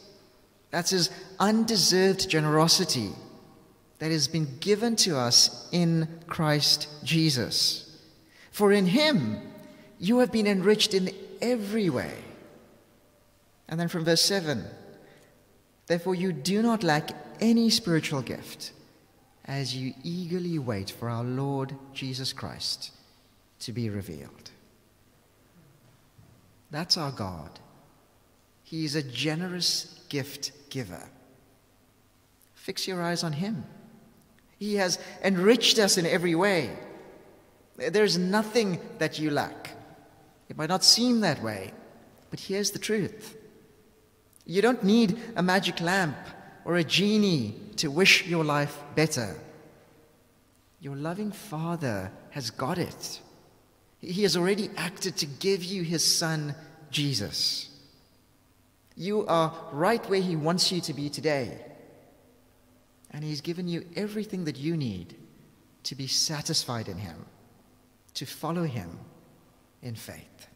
That's 0.71 0.89
his 0.89 1.11
undeserved 1.39 2.29
generosity 2.29 3.11
that 3.99 4.11
has 4.11 4.27
been 4.27 4.57
given 4.59 4.95
to 4.95 5.17
us 5.17 5.67
in 5.71 6.07
Christ 6.27 6.87
Jesus. 7.03 7.83
For 8.51 8.71
in 8.71 8.85
him 8.87 9.41
you 9.99 10.19
have 10.19 10.31
been 10.31 10.47
enriched 10.47 10.93
in 10.93 11.11
every 11.41 11.89
way. 11.89 12.13
And 13.67 13.79
then 13.79 13.87
from 13.87 14.05
verse 14.05 14.21
7 14.21 14.65
Therefore 15.87 16.15
you 16.15 16.33
do 16.33 16.61
not 16.61 16.83
lack 16.83 17.11
any 17.39 17.69
spiritual 17.69 18.21
gift 18.21 18.71
as 19.45 19.75
you 19.75 19.93
eagerly 20.03 20.59
wait 20.59 20.89
for 20.89 21.09
our 21.09 21.23
Lord 21.23 21.73
Jesus 21.93 22.33
Christ 22.33 22.91
to 23.59 23.71
be 23.71 23.89
revealed. 23.89 24.51
That's 26.69 26.97
our 26.97 27.11
God. 27.11 27.59
He 28.67 28.83
is 28.83 28.95
a 28.95 29.01
generous 29.01 29.97
gift 30.09 30.51
giver. 30.69 31.07
Fix 32.53 32.85
your 32.85 33.01
eyes 33.01 33.23
on 33.23 33.31
Him. 33.31 33.63
He 34.59 34.75
has 34.75 34.99
enriched 35.23 35.79
us 35.79 35.97
in 35.97 36.05
every 36.05 36.35
way. 36.35 36.77
There's 37.77 38.17
nothing 38.17 38.81
that 38.97 39.19
you 39.19 39.29
lack. 39.29 39.69
It 40.49 40.57
might 40.57 40.67
not 40.67 40.83
seem 40.83 41.21
that 41.21 41.41
way, 41.41 41.71
but 42.29 42.41
here's 42.41 42.71
the 42.71 42.79
truth. 42.79 43.37
You 44.45 44.61
don't 44.61 44.83
need 44.83 45.17
a 45.37 45.41
magic 45.41 45.79
lamp 45.79 46.17
or 46.65 46.75
a 46.75 46.83
genie 46.83 47.55
to 47.77 47.89
wish 47.89 48.27
your 48.27 48.43
life 48.43 48.77
better. 48.95 49.37
Your 50.81 50.97
loving 50.97 51.31
Father 51.31 52.11
has 52.31 52.49
got 52.49 52.77
it. 52.77 53.21
He 54.01 54.23
has 54.23 54.35
already 54.35 54.69
acted 54.75 55.15
to 55.17 55.25
give 55.25 55.63
you 55.63 55.83
His 55.83 56.03
Son, 56.03 56.53
Jesus. 56.91 57.66
You 58.97 59.27
are 59.27 59.53
right 59.71 60.03
where 60.09 60.21
He 60.21 60.35
wants 60.35 60.71
you 60.71 60.81
to 60.81 60.93
be 60.93 61.09
today. 61.09 61.59
And 63.11 63.23
He's 63.23 63.41
given 63.41 63.67
you 63.67 63.85
everything 63.95 64.45
that 64.45 64.57
you 64.57 64.75
need 64.75 65.15
to 65.83 65.95
be 65.95 66.07
satisfied 66.07 66.89
in 66.89 66.97
Him, 66.97 67.25
to 68.15 68.25
follow 68.25 68.63
Him 68.63 68.99
in 69.83 69.95
faith. 69.95 70.47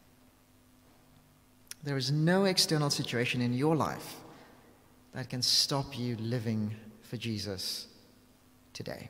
There 1.84 1.98
is 1.98 2.12
no 2.12 2.46
external 2.46 2.90
situation 2.90 3.42
in 3.42 3.54
your 3.54 3.76
life 3.76 4.16
that 5.14 5.30
can 5.30 5.42
stop 5.42 5.98
you 5.98 6.16
living 6.18 6.74
for 7.04 7.18
Jesus 7.18 7.88
today. 8.74 9.10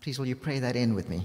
Please, 0.00 0.18
will 0.18 0.26
you 0.26 0.36
pray 0.36 0.58
that 0.60 0.76
in 0.76 0.94
with 0.94 1.08
me? 1.08 1.22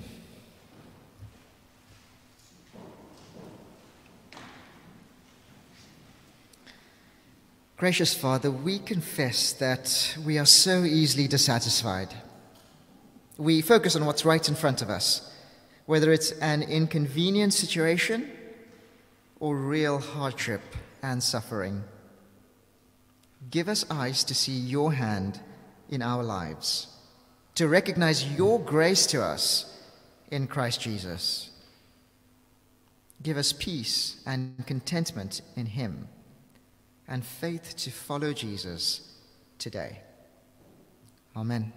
Gracious 7.82 8.13
Father, 8.13 8.52
we 8.52 8.78
confess 8.78 9.54
that 9.54 10.15
we 10.24 10.38
are 10.38 10.46
so 10.46 10.84
easily 10.84 11.28
dissatisfied. 11.28 12.10
We 13.39 13.63
focus 13.63 13.96
on 13.96 14.06
what's 14.06 14.24
right 14.24 14.48
in 14.48 14.54
front 14.54 14.84
of 14.84 14.91
us, 14.91 15.34
whether 15.88 16.12
it's 16.12 16.30
an 16.34 16.62
inconvenient 16.62 17.56
situation 17.56 18.30
or 19.39 19.58
real 19.58 19.98
hardship 19.98 20.62
and 21.02 21.24
suffering. 21.24 21.84
Give 23.50 23.67
us 23.67 23.84
eyes 23.89 24.24
to 24.26 24.36
see 24.36 24.52
your 24.52 24.94
hand 24.94 25.39
in 25.89 26.04
our 26.04 26.22
lives, 26.22 26.86
to 27.56 27.67
recognize 27.67 28.32
your 28.34 28.60
grace 28.60 29.08
to 29.08 29.24
us 29.24 29.76
in 30.30 30.46
Christ 30.46 30.82
Jesus. 30.82 31.50
Give 33.24 33.38
us 33.38 33.52
peace 33.54 34.22
and 34.28 34.67
contentment 34.67 35.41
in 35.56 35.65
Him 35.65 36.10
and 37.12 37.26
faith 37.26 37.76
to 37.76 37.91
follow 37.91 38.32
Jesus 38.32 39.02
today. 39.60 40.00
Amen. 41.36 41.74